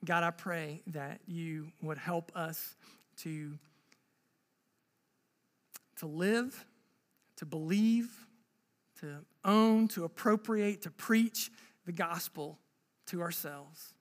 God, 0.05 0.23
I 0.23 0.31
pray 0.31 0.81
that 0.87 1.21
you 1.27 1.71
would 1.81 1.97
help 1.97 2.31
us 2.35 2.75
to, 3.17 3.57
to 5.97 6.05
live, 6.07 6.65
to 7.37 7.45
believe, 7.45 8.09
to 8.99 9.17
own, 9.43 9.87
to 9.89 10.03
appropriate, 10.03 10.83
to 10.83 10.91
preach 10.91 11.51
the 11.85 11.91
gospel 11.91 12.59
to 13.07 13.21
ourselves 13.21 13.93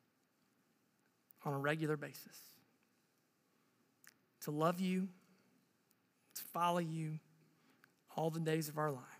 on 1.45 1.53
a 1.53 1.59
regular 1.59 1.97
basis. 1.97 2.37
To 4.43 4.51
love 4.51 4.81
you, 4.81 5.09
to 6.35 6.43
follow 6.53 6.79
you 6.79 7.19
all 8.17 8.31
the 8.31 8.41
days 8.41 8.69
of 8.69 8.79
our 8.79 8.91
lives. 8.91 9.20